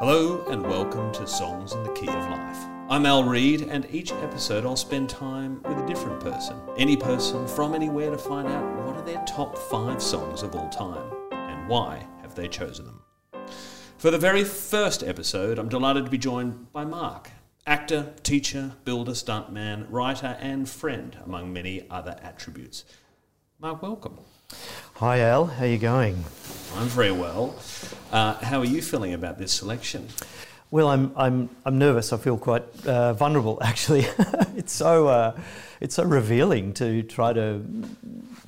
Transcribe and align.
Hello 0.00 0.42
and 0.46 0.62
welcome 0.62 1.12
to 1.12 1.26
Songs 1.26 1.74
in 1.74 1.82
the 1.82 1.92
Key 1.92 2.08
of 2.08 2.30
Life. 2.30 2.56
I'm 2.88 3.04
Al 3.04 3.22
Reed, 3.22 3.68
and 3.68 3.86
each 3.90 4.12
episode 4.12 4.64
I'll 4.64 4.74
spend 4.74 5.10
time 5.10 5.62
with 5.64 5.76
a 5.76 5.86
different 5.86 6.20
person, 6.20 6.58
any 6.78 6.96
person 6.96 7.46
from 7.46 7.74
anywhere, 7.74 8.10
to 8.10 8.16
find 8.16 8.48
out 8.48 8.64
what 8.78 8.96
are 8.96 9.04
their 9.04 9.22
top 9.26 9.58
five 9.58 10.02
songs 10.02 10.42
of 10.42 10.54
all 10.54 10.70
time 10.70 11.12
and 11.32 11.68
why 11.68 12.06
have 12.22 12.34
they 12.34 12.48
chosen 12.48 12.86
them. 12.86 13.02
For 13.98 14.10
the 14.10 14.16
very 14.16 14.42
first 14.42 15.02
episode, 15.02 15.58
I'm 15.58 15.68
delighted 15.68 16.06
to 16.06 16.10
be 16.10 16.16
joined 16.16 16.72
by 16.72 16.86
Mark, 16.86 17.30
actor, 17.66 18.14
teacher, 18.22 18.76
builder, 18.86 19.12
stuntman, 19.12 19.84
writer, 19.90 20.38
and 20.40 20.66
friend, 20.66 21.18
among 21.26 21.52
many 21.52 21.86
other 21.90 22.18
attributes. 22.22 22.86
Mark, 23.58 23.82
welcome. 23.82 24.18
Hi 25.00 25.20
Al, 25.20 25.46
how 25.46 25.64
are 25.64 25.66
you 25.66 25.78
going? 25.78 26.26
I'm 26.76 26.88
very 26.88 27.10
well. 27.10 27.54
Uh, 28.12 28.34
how 28.34 28.58
are 28.58 28.66
you 28.66 28.82
feeling 28.82 29.14
about 29.14 29.38
this 29.38 29.50
selection? 29.50 30.06
Well, 30.70 30.88
I'm 30.88 31.10
I'm 31.16 31.48
I'm 31.64 31.78
nervous. 31.78 32.12
I 32.12 32.18
feel 32.18 32.36
quite 32.36 32.64
uh, 32.86 33.14
vulnerable 33.14 33.56
actually. 33.62 34.06
it's 34.58 34.74
so 34.74 35.08
uh, 35.08 35.40
it's 35.80 35.94
so 35.94 36.02
revealing 36.02 36.74
to 36.74 37.02
try 37.02 37.32
to 37.32 37.62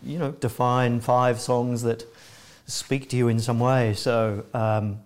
you 0.02 0.18
know 0.18 0.32
define 0.32 1.00
five 1.00 1.40
songs 1.40 1.84
that 1.84 2.04
speak 2.66 3.08
to 3.08 3.16
you 3.16 3.28
in 3.28 3.40
some 3.40 3.58
way. 3.58 3.94
So. 3.94 4.44
Um, 4.52 4.98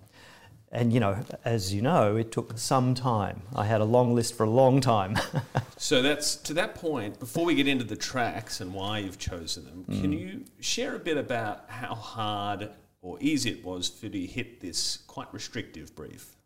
and 0.76 0.92
you 0.92 1.00
know, 1.00 1.16
as 1.42 1.72
you 1.72 1.80
know, 1.80 2.16
it 2.16 2.30
took 2.30 2.58
some 2.58 2.94
time. 2.94 3.40
I 3.54 3.64
had 3.64 3.80
a 3.80 3.84
long 3.84 4.14
list 4.14 4.36
for 4.36 4.44
a 4.44 4.50
long 4.50 4.82
time. 4.82 5.18
so 5.78 6.02
that's 6.02 6.36
to 6.36 6.54
that 6.54 6.74
point. 6.74 7.18
Before 7.18 7.46
we 7.46 7.54
get 7.54 7.66
into 7.66 7.84
the 7.84 7.96
tracks 7.96 8.60
and 8.60 8.74
why 8.74 8.98
you've 8.98 9.18
chosen 9.18 9.64
them, 9.64 9.86
mm. 9.88 10.00
can 10.02 10.12
you 10.12 10.44
share 10.60 10.94
a 10.94 10.98
bit 10.98 11.16
about 11.16 11.64
how 11.68 11.94
hard 11.94 12.68
or 13.00 13.16
easy 13.22 13.50
it 13.52 13.64
was 13.64 13.88
for 13.88 14.06
you 14.06 14.12
to 14.12 14.26
hit 14.26 14.60
this 14.60 14.98
quite 15.06 15.32
restrictive 15.32 15.96
brief? 15.96 16.36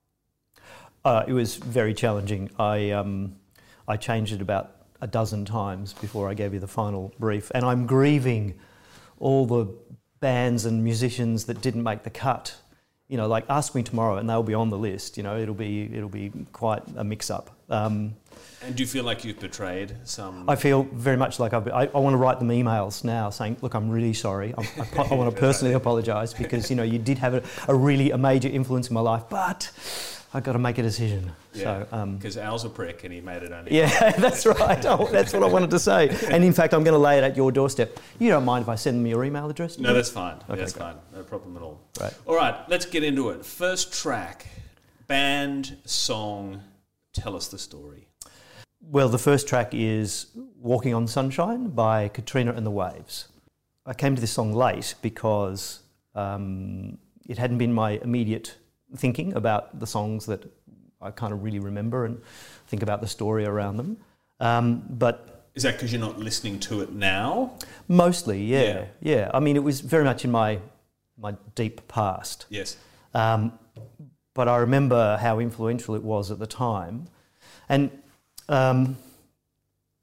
Uh, 1.04 1.24
it 1.26 1.32
was 1.32 1.56
very 1.56 1.92
challenging. 1.92 2.50
I 2.56 2.92
um, 2.92 3.34
I 3.88 3.96
changed 3.96 4.32
it 4.32 4.40
about 4.40 4.76
a 5.00 5.08
dozen 5.08 5.44
times 5.44 5.92
before 5.94 6.28
I 6.28 6.34
gave 6.34 6.54
you 6.54 6.60
the 6.60 6.68
final 6.68 7.12
brief, 7.18 7.50
and 7.52 7.64
I'm 7.64 7.84
grieving 7.84 8.60
all 9.18 9.44
the 9.44 9.66
bands 10.20 10.66
and 10.66 10.84
musicians 10.84 11.46
that 11.46 11.60
didn't 11.62 11.82
make 11.82 12.04
the 12.04 12.10
cut 12.10 12.54
you 13.10 13.16
know, 13.16 13.26
like 13.26 13.44
ask 13.50 13.74
me 13.74 13.82
tomorrow 13.82 14.16
and 14.16 14.30
they'll 14.30 14.42
be 14.42 14.54
on 14.54 14.70
the 14.70 14.78
list. 14.78 15.16
You 15.16 15.24
know, 15.24 15.36
it'll 15.36 15.54
be 15.54 15.90
it'll 15.92 16.08
be 16.08 16.32
quite 16.52 16.82
a 16.96 17.02
mix 17.02 17.28
up. 17.28 17.50
Um, 17.68 18.14
and 18.62 18.76
do 18.76 18.82
you 18.82 18.86
feel 18.86 19.04
like 19.04 19.24
you've 19.24 19.40
betrayed 19.40 19.96
some? 20.04 20.48
I 20.48 20.54
feel 20.54 20.84
very 20.92 21.16
much 21.16 21.40
like 21.40 21.52
I've, 21.52 21.66
I, 21.68 21.86
I 21.86 21.98
want 21.98 22.14
to 22.14 22.18
write 22.18 22.38
them 22.38 22.48
emails 22.48 23.04
now 23.04 23.30
saying, 23.30 23.56
look, 23.62 23.74
I'm 23.74 23.90
really 23.90 24.12
sorry. 24.12 24.54
I, 24.56 24.62
I, 24.96 25.02
I 25.10 25.14
want 25.14 25.34
to 25.34 25.40
personally 25.40 25.74
apologise 25.74 26.32
because 26.32 26.70
you 26.70 26.76
know 26.76 26.84
you 26.84 26.98
did 26.98 27.18
have 27.18 27.34
a, 27.34 27.42
a 27.66 27.74
really 27.74 28.12
a 28.12 28.18
major 28.18 28.48
influence 28.48 28.88
in 28.88 28.94
my 28.94 29.00
life, 29.00 29.24
but 29.28 29.70
I've 30.32 30.44
got 30.44 30.52
to 30.52 30.60
make 30.60 30.78
a 30.78 30.82
decision. 30.82 31.32
Yeah, 31.52 31.84
because 32.04 32.36
um, 32.36 32.44
Al's 32.44 32.64
a 32.64 32.68
prick 32.68 33.02
and 33.02 33.12
he 33.12 33.20
made 33.20 33.42
it 33.42 33.50
only. 33.50 33.76
Yeah, 33.76 34.10
that's 34.18 34.46
right. 34.46 34.84
Oh, 34.86 35.08
that's 35.10 35.32
what 35.32 35.42
I 35.42 35.46
wanted 35.46 35.70
to 35.70 35.78
say. 35.78 36.16
And 36.30 36.44
in 36.44 36.52
fact, 36.52 36.72
I'm 36.74 36.84
going 36.84 36.94
to 36.94 36.98
lay 36.98 37.18
it 37.18 37.24
at 37.24 37.36
your 37.36 37.50
doorstep. 37.50 37.98
You 38.20 38.28
don't 38.28 38.44
mind 38.44 38.62
if 38.62 38.68
I 38.68 38.76
send 38.76 38.98
them 38.98 39.06
your 39.06 39.24
email 39.24 39.50
address? 39.50 39.78
No, 39.78 39.92
that's 39.92 40.10
fine. 40.10 40.36
Okay, 40.48 40.60
that's 40.60 40.72
fine. 40.72 40.94
No 41.12 41.22
problem 41.24 41.56
at 41.56 41.62
all. 41.62 41.80
Right. 42.00 42.14
All 42.26 42.36
right, 42.36 42.54
let's 42.68 42.86
get 42.86 43.02
into 43.02 43.30
it. 43.30 43.44
First 43.44 43.92
track, 43.92 44.46
band, 45.08 45.76
song, 45.84 46.62
tell 47.12 47.34
us 47.34 47.48
the 47.48 47.58
story. 47.58 48.06
Well, 48.80 49.08
the 49.08 49.18
first 49.18 49.48
track 49.48 49.70
is 49.72 50.26
Walking 50.56 50.94
on 50.94 51.08
Sunshine 51.08 51.68
by 51.70 52.08
Katrina 52.08 52.52
and 52.52 52.64
the 52.64 52.70
Waves. 52.70 53.28
I 53.84 53.94
came 53.94 54.14
to 54.14 54.20
this 54.20 54.32
song 54.32 54.52
late 54.52 54.94
because 55.02 55.80
um, 56.14 56.98
it 57.28 57.38
hadn't 57.38 57.58
been 57.58 57.72
my 57.72 57.92
immediate 58.02 58.56
thinking 58.96 59.34
about 59.34 59.78
the 59.78 59.86
songs 59.86 60.26
that 60.26 60.44
I 61.00 61.10
kind 61.10 61.32
of 61.32 61.42
really 61.42 61.58
remember 61.58 62.04
and 62.04 62.20
think 62.66 62.82
about 62.82 63.00
the 63.00 63.06
story 63.06 63.46
around 63.46 63.76
them. 63.76 63.96
Um, 64.38 64.84
but 64.88 65.48
is 65.54 65.62
that 65.64 65.74
because 65.74 65.92
you're 65.92 66.00
not 66.00 66.18
listening 66.18 66.58
to 66.60 66.80
it 66.80 66.92
now? 66.92 67.54
Mostly, 67.88 68.42
yeah, 68.44 68.62
yeah, 68.62 68.84
yeah. 69.00 69.30
I 69.34 69.40
mean, 69.40 69.56
it 69.56 69.62
was 69.62 69.80
very 69.80 70.04
much 70.04 70.24
in 70.24 70.30
my 70.30 70.60
my 71.18 71.36
deep 71.54 71.86
past. 71.88 72.46
Yes. 72.48 72.76
Um, 73.14 73.58
but 74.34 74.48
I 74.48 74.58
remember 74.58 75.18
how 75.20 75.38
influential 75.40 75.94
it 75.94 76.02
was 76.02 76.30
at 76.30 76.38
the 76.38 76.46
time, 76.46 77.08
and 77.68 77.90
um, 78.48 78.96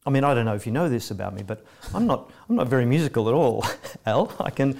I 0.05 0.09
mean, 0.09 0.23
I 0.23 0.33
don't 0.33 0.45
know 0.45 0.55
if 0.55 0.65
you 0.65 0.71
know 0.71 0.89
this 0.89 1.11
about 1.11 1.33
me, 1.33 1.43
but 1.43 1.65
I'm 1.93 2.05
not 2.05 2.29
I'm 2.49 2.55
not 2.55 2.67
very 2.67 2.85
musical 2.85 3.27
at 3.27 3.33
all. 3.33 3.65
Al, 4.05 4.33
I 4.39 4.49
can 4.49 4.77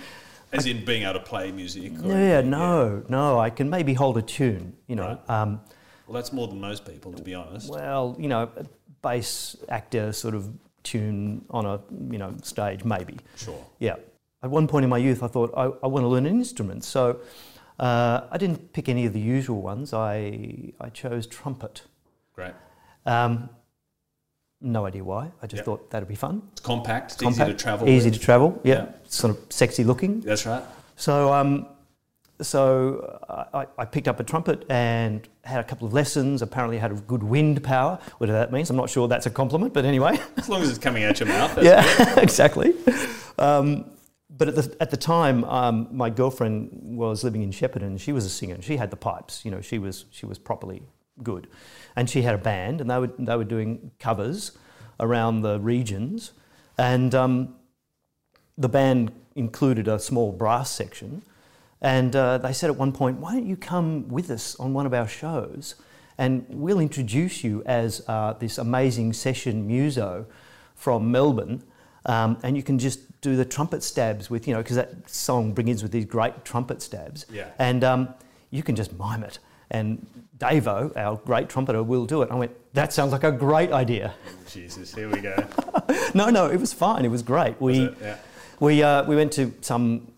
as 0.52 0.66
in 0.66 0.86
being 0.86 1.04
able 1.04 1.14
to 1.14 1.20
play 1.20 1.52
music? 1.52 1.92
yeah, 2.04 2.42
no, 2.42 3.04
yeah. 3.04 3.10
no. 3.10 3.40
I 3.40 3.50
can 3.50 3.70
maybe 3.70 3.94
hold 3.94 4.18
a 4.18 4.22
tune, 4.22 4.76
you 4.88 4.96
know. 4.96 5.20
Right. 5.28 5.42
Um, 5.42 5.62
well, 6.08 6.16
that's 6.16 6.32
more 6.32 6.48
than 6.48 6.62
most 6.62 6.86
people, 6.86 7.12
to 7.14 7.22
be 7.22 7.36
honest. 7.36 7.70
Well, 7.70 8.16
you 8.18 8.30
know, 8.30 8.50
a 8.56 8.66
bass 9.02 9.58
actor 9.70 10.14
sort 10.14 10.36
of 10.36 10.50
tune 10.84 11.44
on 11.50 11.66
a, 11.66 11.82
you 12.12 12.18
know, 12.18 12.34
stage, 12.44 12.86
maybe. 12.86 13.18
Sure. 13.36 13.64
Yeah. 13.80 13.96
At 14.42 14.50
one 14.50 14.68
point 14.68 14.84
in 14.84 14.90
my 14.90 14.98
youth, 14.98 15.22
I 15.22 15.28
thought, 15.28 15.54
I, 15.58 15.64
I 15.84 15.88
want 15.88 16.04
to 16.04 16.08
learn 16.08 16.26
an 16.26 16.36
instrument. 16.36 16.84
So 16.84 17.20
uh, 17.80 18.22
I 18.32 18.38
didn't 18.38 18.72
pick 18.72 18.88
any 18.88 19.06
of 19.06 19.14
the 19.14 19.20
usual 19.20 19.62
ones. 19.62 19.94
I, 19.94 20.74
I 20.80 20.90
chose 20.90 21.28
trumpet. 21.28 21.82
Great. 22.34 22.54
Um, 23.06 23.50
no 24.62 24.86
idea 24.86 25.04
why. 25.04 25.32
I 25.42 25.48
just 25.48 25.60
yep. 25.60 25.66
thought 25.66 25.90
that'd 25.90 26.08
be 26.08 26.16
fun. 26.16 26.42
It's 26.52 26.62
compact. 26.62 27.14
It's 27.14 27.22
compact, 27.22 27.50
easy 27.50 27.58
to 27.58 27.64
travel. 27.64 27.90
Easy 27.90 28.10
with. 28.10 28.20
to 28.20 28.26
travel. 28.26 28.62
Yeah. 28.64 28.76
yeah. 28.76 28.92
Sort 29.08 29.38
of 29.38 29.52
sexy 29.52 29.84
looking. 29.84 30.22
That's 30.22 30.46
right. 30.46 30.64
So, 30.96 31.32
um, 31.32 31.68
so 32.42 33.20
I, 33.54 33.68
I, 33.78 33.86
picked 33.86 34.08
up 34.08 34.20
a 34.20 34.24
trumpet 34.24 34.66
and 34.70 35.28
had 35.44 35.60
a 35.60 35.64
couple 35.64 35.88
of 35.88 35.94
lessons. 35.94 36.42
Apparently, 36.42 36.78
had 36.78 36.92
a 36.92 36.96
good 36.96 37.24
wind 37.24 37.64
power. 37.64 38.00
Whatever 38.18 38.40
that 38.40 38.52
means, 38.52 38.70
I'm 38.70 38.76
not 38.76 38.90
sure 38.90 39.08
that's 39.08 39.26
a 39.26 39.30
compliment, 39.30 39.74
but 39.74 39.86
anyway. 39.86 40.20
As 40.38 40.50
long 40.50 40.62
as 40.62 40.70
it's 40.70 40.80
coming 40.80 41.04
out 41.04 41.20
your 41.20 41.30
mouth. 41.30 41.62
yeah, 41.62 42.20
exactly. 42.20 42.74
Um, 43.38 43.86
but 44.30 44.50
at 44.50 44.56
the, 44.56 44.78
at 44.80 44.92
the 44.92 44.98
time, 44.98 45.44
um, 45.46 45.88
my 45.92 46.10
girlfriend 46.10 46.70
was 46.72 47.24
living 47.24 47.42
in 47.42 47.52
Shepparton. 47.52 48.00
She 48.00 48.12
was 48.12 48.26
a 48.26 48.30
singer. 48.30 48.62
She 48.62 48.78
had 48.78 48.92
the 48.92 48.98
pipes. 48.98 49.44
You 49.44 49.52
know, 49.52 49.62
she 49.62 49.80
was 49.80 50.06
she 50.12 50.26
was 50.26 50.38
properly 50.38 50.84
good 51.24 51.48
and 51.98 52.08
she 52.08 52.22
had 52.22 52.36
a 52.36 52.38
band, 52.38 52.80
and 52.80 52.90
they 52.90 53.00
were 53.00 53.12
they 53.18 53.36
were 53.36 53.44
doing 53.44 53.92
covers 54.00 54.52
around 55.00 55.42
the 55.42 55.60
regions, 55.60 56.32
and 56.78 57.14
um, 57.14 57.56
the 58.56 58.70
band 58.70 59.12
included 59.36 59.88
a 59.88 60.00
small 60.00 60.32
brass 60.32 60.70
section, 60.70 61.24
and 61.82 62.16
uh, 62.16 62.38
they 62.38 62.54
said 62.54 62.70
at 62.70 62.76
one 62.78 62.92
point, 62.92 63.18
"Why 63.18 63.34
don't 63.34 63.48
you 63.48 63.58
come 63.58 64.08
with 64.10 64.30
us 64.30 64.56
on 64.60 64.74
one 64.74 64.86
of 64.86 64.94
our 64.94 65.08
shows, 65.08 65.74
and 66.20 66.46
we'll 66.50 66.80
introduce 66.80 67.44
you 67.44 67.64
as 67.66 68.04
uh, 68.08 68.34
this 68.34 68.60
amazing 68.60 69.12
session 69.14 69.66
muso 69.68 70.28
from 70.76 71.12
Melbourne." 71.12 71.64
Um, 72.06 72.38
and 72.42 72.56
you 72.56 72.64
can 72.64 72.80
just 72.80 73.20
do 73.20 73.36
the 73.36 73.44
trumpet 73.44 73.84
stabs 73.84 74.30
with, 74.30 74.48
you 74.48 74.54
know, 74.54 74.62
because 74.62 74.78
that 74.78 75.10
song 75.10 75.52
begins 75.52 75.84
with 75.84 75.92
these 75.92 76.06
great 76.06 76.46
trumpet 76.46 76.82
stabs. 76.82 77.26
Yeah. 77.30 77.50
And 77.60 77.84
um, 77.84 78.14
you 78.50 78.64
can 78.64 78.78
just 78.78 78.98
mime 78.98 79.24
it. 79.24 79.40
And 79.70 80.06
Davo, 80.38 80.96
our 80.96 81.18
great 81.18 81.50
trumpeter, 81.50 81.84
will 81.84 82.06
do 82.06 82.22
it. 82.22 82.32
I 82.32 82.36
went, 82.36 82.52
that 82.74 82.94
sounds 82.94 83.12
like 83.12 83.24
a 83.24 83.32
great 83.32 83.72
idea. 83.72 84.14
Jesus, 84.48 84.94
here 84.94 85.10
we 85.10 85.20
go. 85.20 85.36
no, 86.14 86.30
no, 86.30 86.48
it 86.48 86.60
was 86.60 86.74
fine. 86.74 87.06
It 87.06 87.10
was 87.10 87.24
great. 87.24 87.60
We, 87.60 87.88
was 87.88 87.96
yeah. 88.02 88.18
we, 88.60 88.84
uh, 88.84 89.04
we 89.06 89.16
went 89.16 89.34
to 89.34 89.54
some 89.62 90.12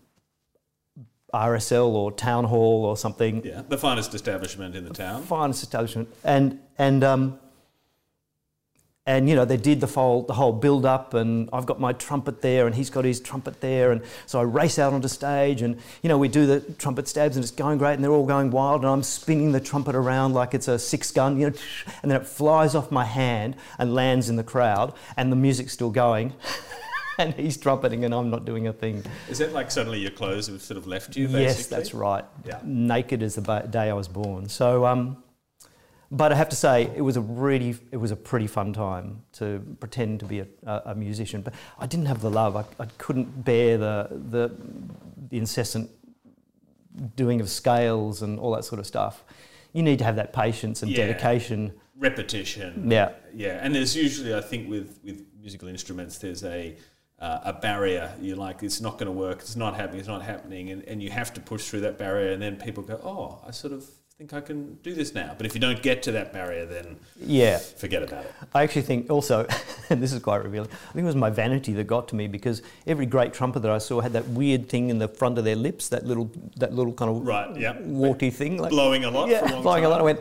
RSL 1.32 1.88
or 1.88 2.12
town 2.12 2.44
hall 2.44 2.84
or 2.84 2.96
something. 2.96 3.44
Yeah, 3.44 3.62
the 3.68 3.78
finest 3.78 4.14
establishment 4.14 4.74
in 4.74 4.84
the 4.84 4.94
town. 4.94 5.22
Finest 5.22 5.62
establishment. 5.62 6.08
And, 6.24 6.60
and 6.78 7.02
um, 7.02 7.38
and 9.10 9.28
you 9.28 9.34
know 9.34 9.44
they 9.44 9.56
did 9.56 9.80
the 9.80 9.88
whole 9.88 10.22
the 10.22 10.34
whole 10.34 10.52
build 10.52 10.86
up 10.86 11.14
and 11.14 11.48
I've 11.52 11.66
got 11.66 11.80
my 11.80 11.92
trumpet 11.92 12.42
there 12.42 12.66
and 12.66 12.74
he's 12.74 12.90
got 12.90 13.04
his 13.04 13.18
trumpet 13.20 13.60
there 13.60 13.90
and 13.90 14.02
so 14.26 14.38
I 14.38 14.42
race 14.42 14.78
out 14.78 14.92
onto 14.92 15.08
stage 15.08 15.62
and 15.62 15.76
you 16.02 16.08
know 16.08 16.16
we 16.16 16.28
do 16.28 16.46
the 16.46 16.60
trumpet 16.74 17.08
stabs 17.08 17.36
and 17.36 17.42
it's 17.42 17.50
going 17.50 17.78
great 17.78 17.94
and 17.94 18.04
they're 18.04 18.12
all 18.12 18.26
going 18.26 18.52
wild 18.52 18.82
and 18.82 18.90
I'm 18.90 19.02
spinning 19.02 19.50
the 19.50 19.60
trumpet 19.60 19.96
around 19.96 20.34
like 20.34 20.54
it's 20.54 20.68
a 20.68 20.78
six 20.78 21.10
gun 21.10 21.40
you 21.40 21.50
know 21.50 21.56
and 22.02 22.10
then 22.10 22.20
it 22.20 22.26
flies 22.26 22.76
off 22.76 22.92
my 22.92 23.04
hand 23.04 23.56
and 23.78 23.94
lands 23.94 24.28
in 24.28 24.36
the 24.36 24.44
crowd 24.44 24.94
and 25.16 25.32
the 25.32 25.36
music's 25.36 25.72
still 25.72 25.90
going 25.90 26.32
and 27.18 27.34
he's 27.34 27.56
trumpeting 27.56 28.04
and 28.04 28.14
I'm 28.14 28.30
not 28.30 28.44
doing 28.44 28.68
a 28.68 28.72
thing. 28.72 29.04
Is 29.28 29.38
that 29.38 29.52
like 29.52 29.72
suddenly 29.72 29.98
your 29.98 30.12
clothes 30.12 30.46
have 30.46 30.62
sort 30.62 30.78
of 30.78 30.86
left 30.86 31.16
you? 31.16 31.26
Basically? 31.26 31.42
Yes, 31.42 31.66
that's 31.66 31.92
right. 31.94 32.24
Yeah. 32.44 32.60
Naked 32.62 33.24
as 33.24 33.34
the 33.34 33.42
day 33.68 33.90
I 33.90 33.92
was 33.92 34.06
born. 34.06 34.48
So 34.48 34.86
um, 34.86 35.22
but 36.10 36.32
I 36.32 36.34
have 36.34 36.48
to 36.48 36.56
say, 36.56 36.90
it 36.96 37.02
was 37.02 37.16
a 37.16 37.20
really, 37.20 37.76
it 37.92 37.96
was 37.96 38.10
a 38.10 38.16
pretty 38.16 38.48
fun 38.48 38.72
time 38.72 39.22
to 39.34 39.60
pretend 39.78 40.20
to 40.20 40.26
be 40.26 40.40
a, 40.40 40.46
a 40.66 40.94
musician. 40.94 41.42
But 41.42 41.54
I 41.78 41.86
didn't 41.86 42.06
have 42.06 42.20
the 42.20 42.30
love. 42.30 42.56
I, 42.56 42.64
I 42.82 42.86
couldn't 42.98 43.44
bear 43.44 43.78
the, 43.78 44.08
the, 44.10 44.56
the 45.28 45.38
incessant 45.38 45.90
doing 47.14 47.40
of 47.40 47.48
scales 47.48 48.22
and 48.22 48.40
all 48.40 48.50
that 48.52 48.64
sort 48.64 48.80
of 48.80 48.86
stuff. 48.86 49.22
You 49.72 49.84
need 49.84 50.00
to 50.00 50.04
have 50.04 50.16
that 50.16 50.32
patience 50.32 50.82
and 50.82 50.90
yeah. 50.90 51.06
dedication. 51.06 51.72
Repetition. 51.96 52.90
Yeah. 52.90 53.12
Yeah. 53.32 53.60
And 53.62 53.72
there's 53.72 53.94
usually, 53.94 54.34
I 54.34 54.40
think, 54.40 54.68
with, 54.68 54.98
with 55.04 55.24
musical 55.40 55.68
instruments, 55.68 56.18
there's 56.18 56.42
a, 56.42 56.76
uh, 57.20 57.38
a 57.44 57.52
barrier. 57.52 58.12
You're 58.20 58.36
like, 58.36 58.64
it's 58.64 58.80
not 58.80 58.94
going 58.98 59.06
to 59.06 59.12
work. 59.12 59.38
It's 59.40 59.54
not 59.54 59.76
happening. 59.76 60.00
It's 60.00 60.08
not 60.08 60.22
happening. 60.22 60.70
And, 60.70 60.82
and 60.88 61.00
you 61.00 61.10
have 61.10 61.32
to 61.34 61.40
push 61.40 61.68
through 61.68 61.82
that 61.82 61.98
barrier. 61.98 62.32
And 62.32 62.42
then 62.42 62.56
people 62.56 62.82
go, 62.82 63.00
oh, 63.04 63.46
I 63.46 63.52
sort 63.52 63.72
of 63.72 63.88
think 64.20 64.34
I 64.34 64.42
can 64.42 64.74
do 64.82 64.92
this 64.92 65.14
now. 65.14 65.34
But 65.34 65.46
if 65.46 65.54
you 65.54 65.60
don't 65.62 65.80
get 65.80 66.02
to 66.02 66.12
that 66.12 66.30
barrier, 66.30 66.66
then 66.66 66.96
Yeah. 67.18 67.56
forget 67.56 68.02
about 68.02 68.26
it. 68.26 68.34
I 68.54 68.62
actually 68.64 68.82
think 68.82 69.08
also, 69.10 69.46
and 69.88 70.02
this 70.02 70.12
is 70.12 70.20
quite 70.20 70.44
revealing, 70.44 70.68
I 70.70 70.92
think 70.92 71.04
it 71.04 71.06
was 71.06 71.16
my 71.16 71.30
vanity 71.30 71.72
that 71.72 71.84
got 71.84 72.06
to 72.08 72.16
me 72.16 72.28
because 72.28 72.60
every 72.86 73.06
great 73.06 73.32
trumpet 73.32 73.60
that 73.62 73.70
I 73.70 73.78
saw 73.78 74.02
had 74.02 74.12
that 74.12 74.28
weird 74.28 74.68
thing 74.68 74.90
in 74.90 74.98
the 74.98 75.08
front 75.08 75.38
of 75.38 75.44
their 75.44 75.56
lips, 75.56 75.88
that 75.88 76.04
little, 76.04 76.30
that 76.56 76.74
little 76.74 76.92
kind 76.92 77.10
of 77.10 77.26
Right, 77.26 77.56
yeah. 77.56 77.80
warty 77.80 78.28
thing. 78.28 78.58
Like, 78.58 78.68
Blowing 78.72 79.06
a 79.06 79.10
lot 79.10 79.30
for 79.30 79.34
a 79.36 79.50
yeah, 79.52 79.60
blowing 79.62 79.86
a 79.86 79.88
lot. 79.88 80.00
I 80.00 80.04
went, 80.04 80.20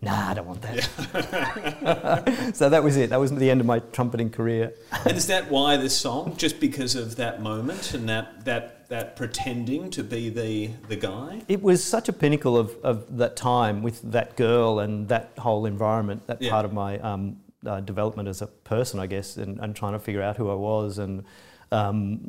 nah, 0.00 0.30
I 0.30 0.34
don't 0.34 0.46
want 0.46 0.62
that. 0.62 2.50
so 2.54 2.68
that 2.68 2.82
was 2.82 2.96
it. 2.96 3.10
That 3.10 3.20
was 3.20 3.30
the 3.32 3.50
end 3.50 3.60
of 3.60 3.66
my 3.66 3.78
trumpeting 3.78 4.30
career. 4.30 4.74
And 5.04 5.16
is 5.16 5.26
that 5.28 5.50
why 5.50 5.76
this 5.76 5.96
song? 5.96 6.36
Just 6.36 6.60
because 6.60 6.94
of 6.94 7.16
that 7.16 7.42
moment 7.42 7.94
and 7.94 8.08
that 8.08 8.44
that 8.44 8.88
that 8.88 9.16
pretending 9.16 9.90
to 9.90 10.02
be 10.02 10.28
the 10.30 10.70
the 10.88 10.96
guy? 10.96 11.42
It 11.48 11.62
was 11.62 11.82
such 11.82 12.08
a 12.08 12.12
pinnacle 12.12 12.56
of, 12.56 12.74
of 12.82 13.16
that 13.18 13.36
time 13.36 13.82
with 13.82 14.00
that 14.12 14.36
girl 14.36 14.80
and 14.80 15.08
that 15.08 15.32
whole 15.38 15.66
environment, 15.66 16.26
that 16.26 16.40
Yeah. 16.42 16.50
part 16.50 16.64
of 16.64 16.72
my 16.72 16.98
um, 16.98 17.36
uh, 17.66 17.80
development 17.80 18.28
as 18.28 18.42
a 18.42 18.46
person, 18.46 18.98
I 19.00 19.06
guess, 19.06 19.36
and, 19.36 19.58
and 19.60 19.76
trying 19.76 19.92
to 19.92 19.98
figure 19.98 20.22
out 20.22 20.36
who 20.36 20.50
I 20.50 20.54
was 20.54 20.98
and 20.98 21.24
um, 21.72 22.20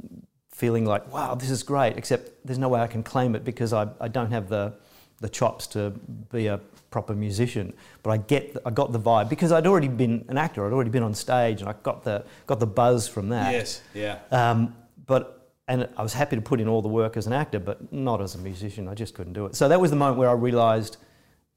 feeling 0.51 0.85
like, 0.85 1.11
wow, 1.11 1.35
this 1.35 1.49
is 1.49 1.63
great, 1.63 1.97
except 1.97 2.29
there's 2.45 2.59
no 2.59 2.69
way 2.69 2.81
I 2.81 2.87
can 2.87 3.01
claim 3.03 3.35
it 3.35 3.43
because 3.43 3.73
I, 3.73 3.87
I 3.99 4.07
don't 4.07 4.31
have 4.31 4.49
the, 4.49 4.73
the 5.19 5.29
chops 5.29 5.67
to 5.67 5.91
be 6.31 6.47
a 6.47 6.59
proper 6.91 7.15
musician. 7.15 7.73
But 8.03 8.11
I, 8.11 8.17
get 8.17 8.55
I 8.65 8.69
got 8.69 8.91
the 8.91 8.99
vibe 8.99 9.29
because 9.29 9.51
I'd 9.51 9.65
already 9.65 9.87
been 9.87 10.25
an 10.27 10.37
actor, 10.37 10.65
I'd 10.65 10.73
already 10.73 10.91
been 10.91 11.03
on 11.03 11.15
stage, 11.15 11.61
and 11.61 11.69
I 11.69 11.73
got 11.81 12.03
the, 12.03 12.23
got 12.45 12.59
the 12.59 12.67
buzz 12.67 13.07
from 13.07 13.29
that. 13.29 13.51
Yes, 13.51 13.81
yeah. 13.95 14.19
Um, 14.31 14.75
but 15.07 15.41
and 15.67 15.87
I 15.95 16.03
was 16.03 16.13
happy 16.13 16.35
to 16.35 16.41
put 16.41 16.59
in 16.59 16.67
all 16.67 16.81
the 16.81 16.89
work 16.89 17.15
as 17.15 17.27
an 17.27 17.33
actor, 17.33 17.59
but 17.59 17.93
not 17.93 18.21
as 18.21 18.35
a 18.35 18.37
musician. 18.37 18.87
I 18.87 18.93
just 18.93 19.13
couldn't 19.13 19.33
do 19.33 19.45
it. 19.45 19.55
So 19.55 19.69
that 19.69 19.79
was 19.79 19.89
the 19.89 19.95
moment 19.95 20.17
where 20.17 20.29
I 20.29 20.33
realised 20.33 20.97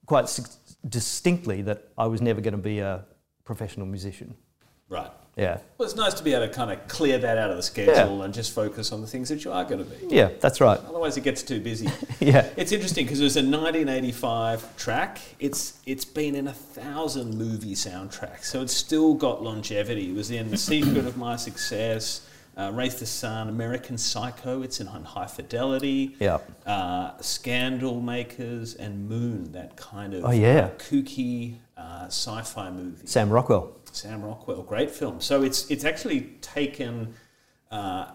quite 0.07 0.39
distinctly 0.89 1.63
that 1.63 1.89
I 1.99 2.07
was 2.07 2.23
never 2.23 2.41
going 2.41 2.53
to 2.53 2.59
be 2.59 2.79
a 2.79 3.05
professional 3.45 3.87
musician. 3.87 4.35
Right. 4.89 5.11
Yeah, 5.37 5.59
Well, 5.79 5.87
it's 5.89 5.97
nice 5.97 6.15
to 6.15 6.23
be 6.23 6.33
able 6.33 6.47
to 6.47 6.53
kind 6.55 6.71
of 6.71 6.87
clear 6.87 7.19
that 7.19 7.39
out 7.39 7.51
of 7.51 7.57
the 7.57 7.63
schedule 7.65 8.23
and 8.23 8.33
just 8.33 8.53
focus 8.55 8.93
on 8.93 9.01
the 9.01 9.07
things 9.09 9.29
that 9.31 9.45
you 9.45 9.51
are 9.51 9.65
going 9.65 9.85
to 9.85 9.91
be. 9.91 10.15
yeah, 10.15 10.29
that's 10.41 10.61
right. 10.61 10.79
Otherwise, 10.89 11.17
it 11.17 11.23
gets 11.25 11.43
too 11.43 11.61
busy. 11.61 11.89
Yeah, 12.21 12.49
It's 12.57 12.71
interesting 12.73 13.05
because 13.05 13.21
it 13.21 13.25
was 13.25 13.37
a 13.37 13.41
1985 13.43 14.77
track. 14.77 15.21
It's 15.41 15.75
it's 15.87 16.05
been 16.05 16.35
in 16.35 16.47
a 16.49 16.53
thousand 16.53 17.37
movie 17.37 17.75
soundtracks, 17.75 18.45
so 18.45 18.63
it's 18.63 18.73
still 18.75 19.15
got 19.15 19.43
longevity. 19.43 20.11
It 20.11 20.15
was 20.15 20.31
in 20.31 20.51
The 20.51 20.57
Secret 20.57 21.05
of 21.07 21.17
My 21.17 21.37
Success, 21.37 22.27
uh, 22.57 22.71
the 22.71 23.07
Sun, 23.07 23.49
American 23.49 23.99
Psycho. 23.99 24.63
It's 24.63 24.81
in 24.81 24.87
High 25.05 25.27
Fidelity. 25.27 26.17
yeah, 26.21 26.39
uh, 26.67 27.17
Scandal 27.21 28.01
Makers 28.01 28.75
and 28.75 29.09
Moon, 29.09 29.53
that 29.53 29.77
kind 29.77 30.15
of 30.15 30.25
Oh, 30.25 30.31
yeah. 30.31 30.67
uh, 30.67 30.71
kooky 30.79 31.57
uh, 31.77 32.07
sci-fi 32.07 32.71
movie. 32.71 33.07
Sam 33.07 33.31
Rockwell. 33.31 33.73
Sam 33.93 34.23
Rockwell, 34.25 34.63
great 34.63 34.91
film. 34.91 35.21
So 35.21 35.43
it's 35.43 35.71
it's 35.71 35.85
actually 35.85 36.23
taken 36.41 37.15
uh, 37.71 38.07